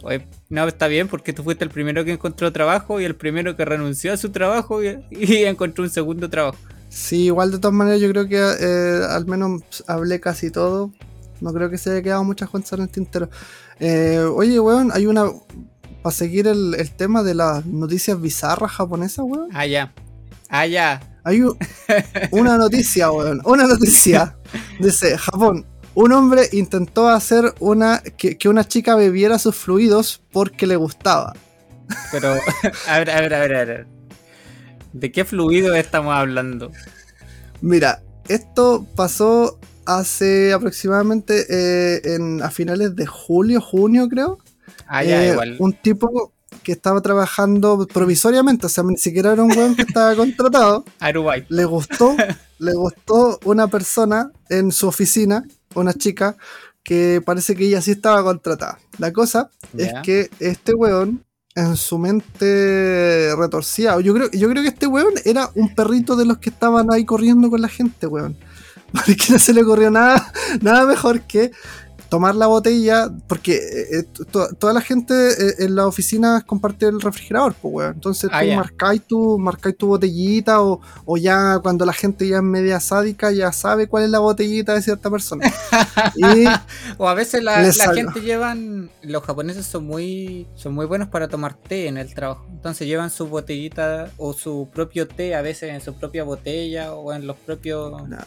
[0.49, 3.65] no, está bien porque tú fuiste el primero que encontró trabajo y el primero que
[3.65, 4.97] renunció a su trabajo y,
[5.45, 6.57] encontró un segundo trabajo.
[6.89, 10.91] Sí, igual de todas maneras yo creo que eh, al menos hablé casi todo.
[11.41, 13.29] No creo que se haya quedado muchas cosas en el tintero.
[13.79, 15.25] Eh, oye, weón, hay una...
[16.01, 19.49] Para seguir el, el tema de las noticias bizarras japonesas, weón.
[19.53, 19.93] Ah, ya.
[20.49, 21.01] Ah, ya.
[21.23, 21.43] Hay
[22.31, 23.41] una noticia, weón.
[23.43, 24.37] Una noticia.
[24.79, 25.65] Dice, Japón.
[25.99, 31.33] Un hombre intentó hacer una que, que una chica bebiera sus fluidos porque le gustaba.
[32.11, 32.35] Pero,
[32.87, 33.87] a ver, a ver, a ver, a ver.
[34.93, 36.71] ¿De qué fluido estamos hablando?
[37.61, 44.37] Mira, esto pasó hace aproximadamente eh, en, a finales de julio, junio creo.
[44.85, 45.55] Ah, ya, Eh, igual.
[45.57, 50.15] Un tipo que estaba trabajando provisoriamente, o sea, ni siquiera era un weón que estaba
[50.15, 50.85] contratado.
[50.99, 51.47] Arubai.
[51.49, 52.15] le gustó,
[52.59, 55.43] le gustó una persona en su oficina,
[55.79, 56.37] una chica,
[56.83, 58.79] que parece que ella sí estaba contratada.
[58.97, 64.69] La cosa es que este weón, en su mente retorcida, yo creo, yo creo que
[64.69, 68.37] este weón era un perrito de los que estaban ahí corriendo con la gente, weón.
[68.93, 70.31] Porque no se le ocurrió nada,
[70.61, 71.51] nada mejor que
[72.09, 76.85] tomar la botella, porque eh, eh, to- toda la gente eh, en la oficina comparte
[76.85, 77.93] el refrigerador, pues, weón.
[77.95, 78.55] Entonces Ah, tú ya.
[78.55, 83.31] marcáis tu, marcáis tu botellita o, o ya cuando la gente ya es media sádica
[83.31, 85.45] ya sabe cuál es la botellita de cierta persona.
[86.15, 86.45] y
[86.97, 91.27] O a veces la, la gente llevan, los japoneses son muy, son muy buenos para
[91.27, 92.45] tomar té en el trabajo.
[92.51, 97.13] Entonces llevan su botellita o su propio té a veces en su propia botella o
[97.13, 98.25] en los propios Claro.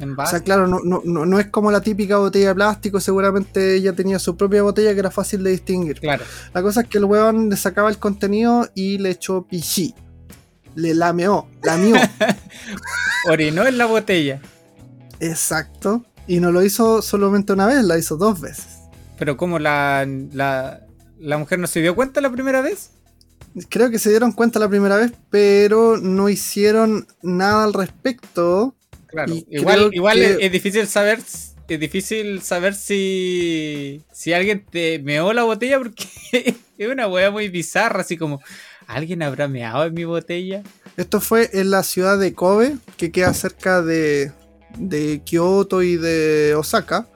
[0.00, 3.76] O sea, claro, no, no, no, no es como la típica botella de plástico, seguramente
[3.76, 6.00] ella tenía su propia botella que era fácil de distinguir.
[6.00, 6.24] Claro.
[6.52, 9.94] La cosa es que el weón le sacaba el contenido y le echó pichí.
[10.74, 11.94] Le lameó, lamió.
[13.28, 14.40] Orinó en la botella.
[15.20, 16.04] Exacto.
[16.26, 18.66] Y no lo hizo solamente una vez, la hizo dos veces.
[19.18, 20.80] Pero como la, la,
[21.20, 22.90] la mujer no se dio cuenta la primera vez.
[23.68, 28.74] Creo que se dieron cuenta la primera vez, pero no hicieron nada al respecto.
[29.14, 29.34] Claro.
[29.34, 31.18] Y Igual, creo igual que- es, es difícil saber
[31.66, 36.04] es difícil saber si si alguien te meó la botella porque
[36.78, 38.40] es una wea muy bizarra, así como
[38.86, 40.62] ¿alguien habrá meado en mi botella?
[40.96, 44.30] Esto fue en la ciudad de Kobe, que queda cerca de,
[44.78, 47.08] de Kioto y de Osaka.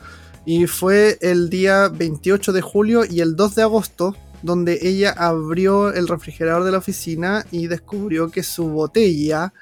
[0.47, 5.93] Y fue el día 28 de julio y el 2 de agosto, donde ella abrió
[5.93, 9.53] el refrigerador de la oficina y descubrió que su botella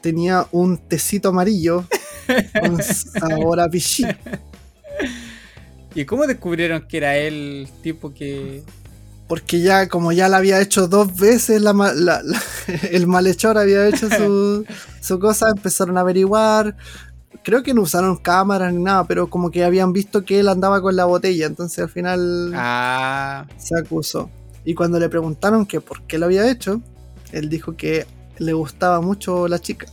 [0.00, 1.84] tenía un tecito amarillo
[2.60, 4.04] con sabor a pichí.
[5.94, 8.62] ¿Y cómo descubrieron que era él el tipo que
[9.26, 12.40] Porque ya, como ya la había hecho dos veces, la ma- la- la-
[12.90, 14.64] el malhechor había hecho su,
[15.00, 16.76] su cosa, empezaron a averiguar.
[17.42, 20.80] Creo que no usaron cámaras ni nada, pero como que habían visto que él andaba
[20.82, 24.30] con la botella, entonces al final ah se acusó.
[24.64, 26.82] Y cuando le preguntaron que por qué lo había hecho,
[27.32, 28.06] él dijo que
[28.40, 29.86] le gustaba mucho la chica.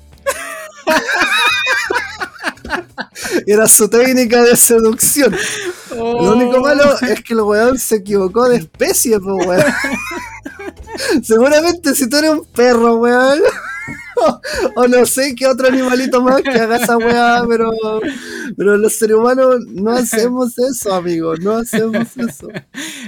[3.45, 5.35] Era su técnica de seducción.
[5.91, 9.63] Lo único malo es que el weón se equivocó de especie, pues weón.
[11.23, 13.39] Seguramente si tú eres un perro, weón.
[14.15, 14.41] O,
[14.75, 17.71] o no sé qué otro animalito más que haga esa weá, pero,
[18.57, 21.35] pero los seres humanos no hacemos eso, amigo.
[21.35, 22.47] No hacemos eso.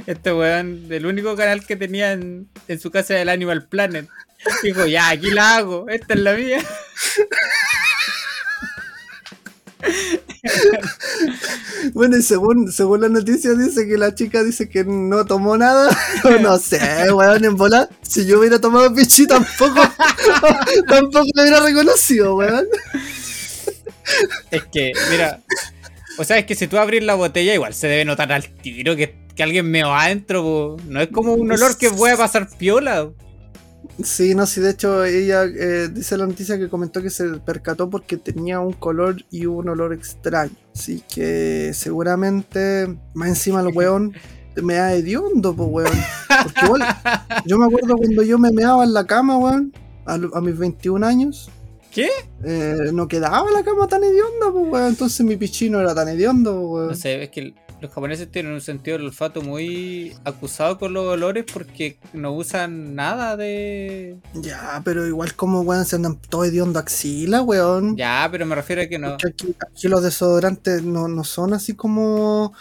[0.06, 4.07] Este weón, el único canal que tenía en, en su casa era el Animal Planet.
[4.64, 6.64] Dijo, ya, aquí la hago, esta es la mía.
[11.94, 15.90] Bueno, y según, según la noticia dice que la chica dice que no tomó nada.
[16.41, 17.90] No sé, weón, en bola.
[18.02, 19.82] Si yo hubiera tomado pichi tampoco,
[20.88, 22.68] tampoco lo hubiera reconocido, weón.
[24.52, 25.41] Es que, mira,
[26.18, 28.95] o sea, es que si tú abrís la botella, igual se debe notar al tiro
[28.95, 30.78] que, que alguien me va adentro, po.
[30.86, 33.10] no es como un olor que puede pasar piola.
[34.03, 37.89] Sí, no, sí, de hecho ella eh, dice la noticia que comentó que se percató
[37.89, 40.53] porque tenía un color y un olor extraño.
[40.73, 44.13] Así que seguramente más encima el weón
[44.61, 45.97] me da hediondo, pues weón.
[46.43, 46.81] Porque igual,
[47.45, 49.73] yo me acuerdo cuando yo me meaba en la cama, weón,
[50.05, 51.49] a mis 21 años.
[51.91, 52.10] ¿Qué?
[52.44, 54.88] eh, no quedaba la cama tan hedionda, pues weón.
[54.88, 56.88] Entonces mi pichino era tan hediondo, pues, weón.
[56.90, 61.06] No sé, es que los japoneses tienen un sentido del olfato muy acusado con los
[61.06, 64.18] olores porque no usan nada de...
[64.34, 67.95] Ya, pero igual como weón se andan todo hediondo axila, weón.
[67.95, 69.14] Ya, pero me refiero a que no...
[69.14, 72.53] Aquí los desodorantes no, no son así como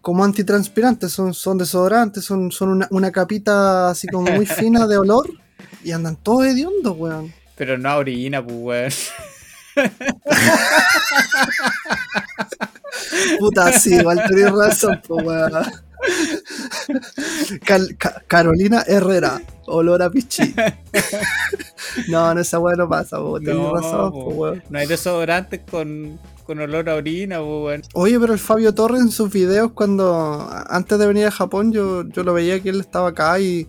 [0.00, 4.98] como antitranspirantes, son, son desodorantes, son, son una, una capita así como muy fina de
[4.98, 5.28] olor
[5.82, 7.32] y andan todos hediondos, weón.
[7.56, 8.90] Pero no a orina, pues, weón.
[13.38, 15.52] Puta, sí, igual tenés razón, pues, weón.
[17.64, 20.54] Cal- Ca- Carolina Herrera, olor a pichi.
[22.08, 24.62] no, no, esa weá no pasa, po, tenés No, razón, po, weón.
[24.70, 27.82] No hay desodorantes con, con olor a orina, po, weón.
[27.94, 32.06] Oye, pero el Fabio Torres en sus videos, cuando antes de venir a Japón, yo,
[32.08, 33.66] yo lo veía que él estaba acá y,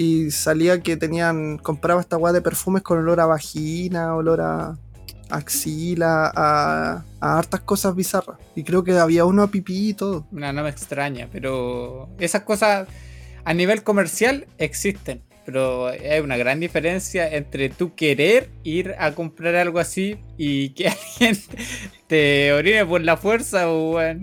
[0.00, 4.78] y salía que tenían, compraba esta weá de perfumes con olor a vagina, olor a
[5.28, 8.38] axila, a, a hartas cosas bizarras.
[8.54, 10.24] Y creo que había uno a pipí y todo.
[10.30, 12.86] No, no me extraña, pero esas cosas
[13.44, 15.20] a nivel comercial existen.
[15.44, 20.88] Pero hay una gran diferencia entre tú querer ir a comprar algo así y que
[21.18, 21.36] alguien
[22.06, 24.22] te orine por la fuerza, weón.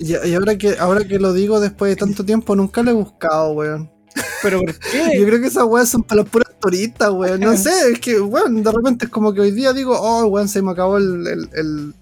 [0.00, 2.94] Y, y ahora que ahora que lo digo después de tanto tiempo, nunca lo he
[2.94, 3.93] buscado, weón.
[4.42, 5.24] Pero ¿por Yo qué?
[5.26, 7.40] creo que esas weas son para los puros turistas, weón.
[7.40, 10.48] No sé, es que, weón, de repente es como que hoy día digo, oh, weón,
[10.48, 11.94] se me acabó el, el, el-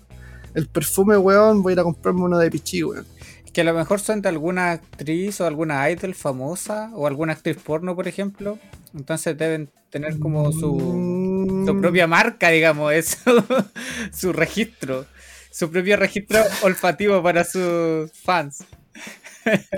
[0.55, 3.07] el perfume, weón, voy a ir a comprarme uno de pichi, weón.
[3.55, 7.57] Que a lo mejor son de alguna actriz o alguna idol famosa o alguna actriz
[7.59, 8.59] porno, por ejemplo.
[8.95, 13.17] Entonces deben tener como su, Mm, su propia marca, digamos, eso,
[14.13, 15.05] su registro,
[15.51, 18.65] su propio registro olfativo para sus fans.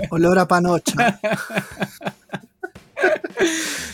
[0.09, 1.19] Olor a panocha.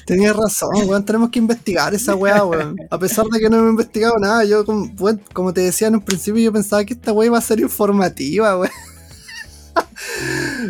[0.05, 2.75] Tenías razón, weón, tenemos que investigar esa weá, weón.
[2.89, 5.95] A pesar de que no hemos investigado nada, yo, como, weón, como te decía en
[5.95, 8.71] un principio, yo pensaba que esta weá iba a ser informativa, weón.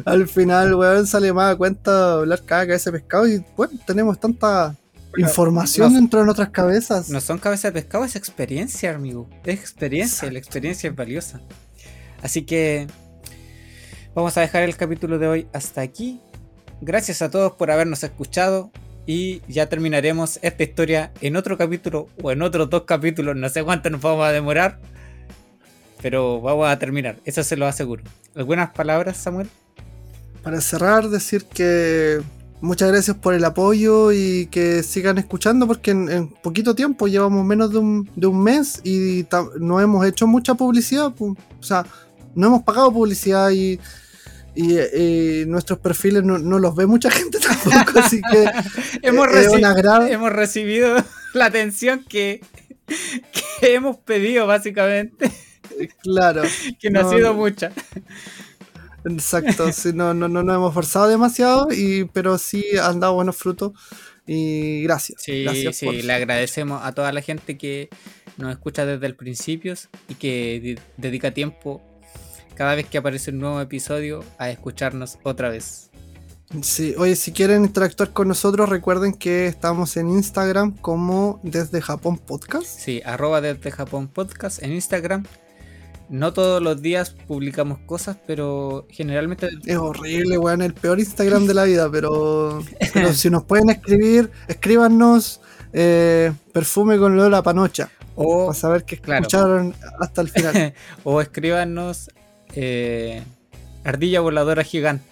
[0.05, 4.19] Al final, weón, sale más a cuenta hablar cada cabeza de pescado y, bueno, tenemos
[4.19, 4.75] tanta
[5.17, 7.09] información no- dentro de nuestras cabezas.
[7.09, 9.27] No son cabezas de pescado, es experiencia, amigo.
[9.43, 10.33] Es experiencia, Exacto.
[10.33, 11.41] la experiencia es valiosa.
[12.21, 12.87] Así que
[14.13, 16.19] vamos a dejar el capítulo de hoy hasta aquí.
[16.81, 18.71] Gracias a todos por habernos escuchado
[19.05, 23.35] y ya terminaremos esta historia en otro capítulo o en otros dos capítulos.
[23.35, 24.79] No sé cuánto nos vamos a demorar,
[26.01, 28.03] pero vamos a terminar, eso se lo aseguro.
[28.35, 29.49] ¿Algunas palabras, Samuel?
[30.43, 32.21] Para cerrar, decir que
[32.61, 37.71] muchas gracias por el apoyo y que sigan escuchando porque en, poquito tiempo, llevamos menos
[37.71, 39.25] de un, de un mes y
[39.59, 41.11] no hemos hecho mucha publicidad.
[41.11, 41.35] pu.
[41.59, 41.85] O sea,
[42.35, 43.79] no hemos pagado publicidad y,
[44.55, 48.49] y, eh, nuestros perfiles no, no los ve mucha gente tampoco, así que
[49.01, 49.27] hemos,
[49.63, 50.07] agrado.
[50.07, 50.95] hemos recibido
[51.33, 52.41] la atención que,
[53.59, 55.31] que hemos pedido, básicamente,
[56.03, 56.43] Claro,
[56.79, 57.71] que no, No, ha sido mucha.
[59.05, 59.71] exacto.
[59.71, 63.71] sí, no, no, no nos hemos forzado demasiado, y, pero sí han dado buenos frutos
[64.27, 65.21] y gracias.
[65.23, 67.89] Sí, gracias sí, por- le agradecemos a toda la gente que
[68.37, 69.73] nos escucha desde el principio
[70.09, 71.81] y que di- dedica tiempo
[72.61, 75.89] cada vez que aparece un nuevo episodio a escucharnos otra vez.
[76.61, 82.19] Sí, oye, si quieren interactuar con nosotros, recuerden que estamos en Instagram como Desde Japón
[82.19, 82.67] Podcast.
[82.67, 85.25] Sí, arroba desde Japón Podcast en Instagram.
[86.07, 91.55] No todos los días publicamos cosas, pero generalmente Es horrible, weón, el peor Instagram de
[91.55, 92.63] la vida, pero,
[92.93, 95.41] pero si nos pueden escribir, escríbanos
[95.73, 99.21] eh, perfume con olor a panocha, o, para saber que claro.
[99.21, 100.75] escucharon hasta el final.
[101.03, 102.11] o escríbanos
[102.55, 103.23] eh,
[103.83, 105.05] ardilla voladora gigante.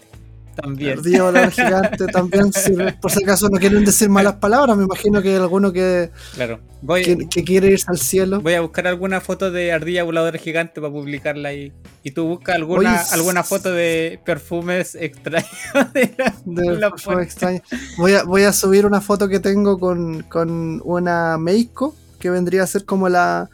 [0.55, 0.97] También.
[0.97, 2.51] Ardilla voladora gigante también
[3.01, 6.59] por si acaso no quieren decir malas palabras, me imagino que hay alguno que, Claro.
[6.81, 8.41] Voy, que, que quiere irse al cielo.
[8.41, 11.71] Voy a buscar alguna foto de ardilla voladora gigante para publicarla ahí.
[12.03, 15.49] Y tú busca alguna, Oye, alguna foto de perfumes extraños
[15.93, 16.35] de la-
[16.91, 17.61] la.
[17.97, 22.63] Voy a, voy a subir una foto que tengo con, con una Meiko, que vendría
[22.63, 23.49] a ser como la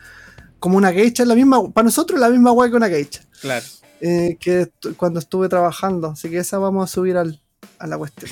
[0.59, 3.65] como una geisha, la misma, para nosotros la misma guay que una geisha, Claro.
[4.01, 7.41] eh, que cuando estuve trabajando, así que esa vamos a subir al,
[7.79, 8.31] a la cuestión,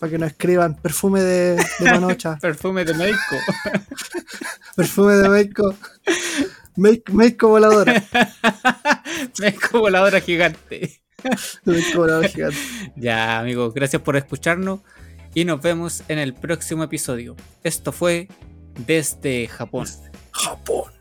[0.00, 3.36] para que nos escriban perfume de, de Panocha, Perfume de Meiko.
[4.76, 5.74] perfume de Meiko,
[6.76, 8.02] Meiko, Meiko voladora,
[9.40, 11.00] Meiko voladora gigante.
[11.64, 12.58] Meiko voladora gigante.
[12.96, 14.80] Ya, amigos, gracias por escucharnos.
[15.36, 17.34] Y nos vemos en el próximo episodio.
[17.64, 18.28] Esto fue
[18.86, 19.86] Desde Japón.
[20.30, 20.92] Japón.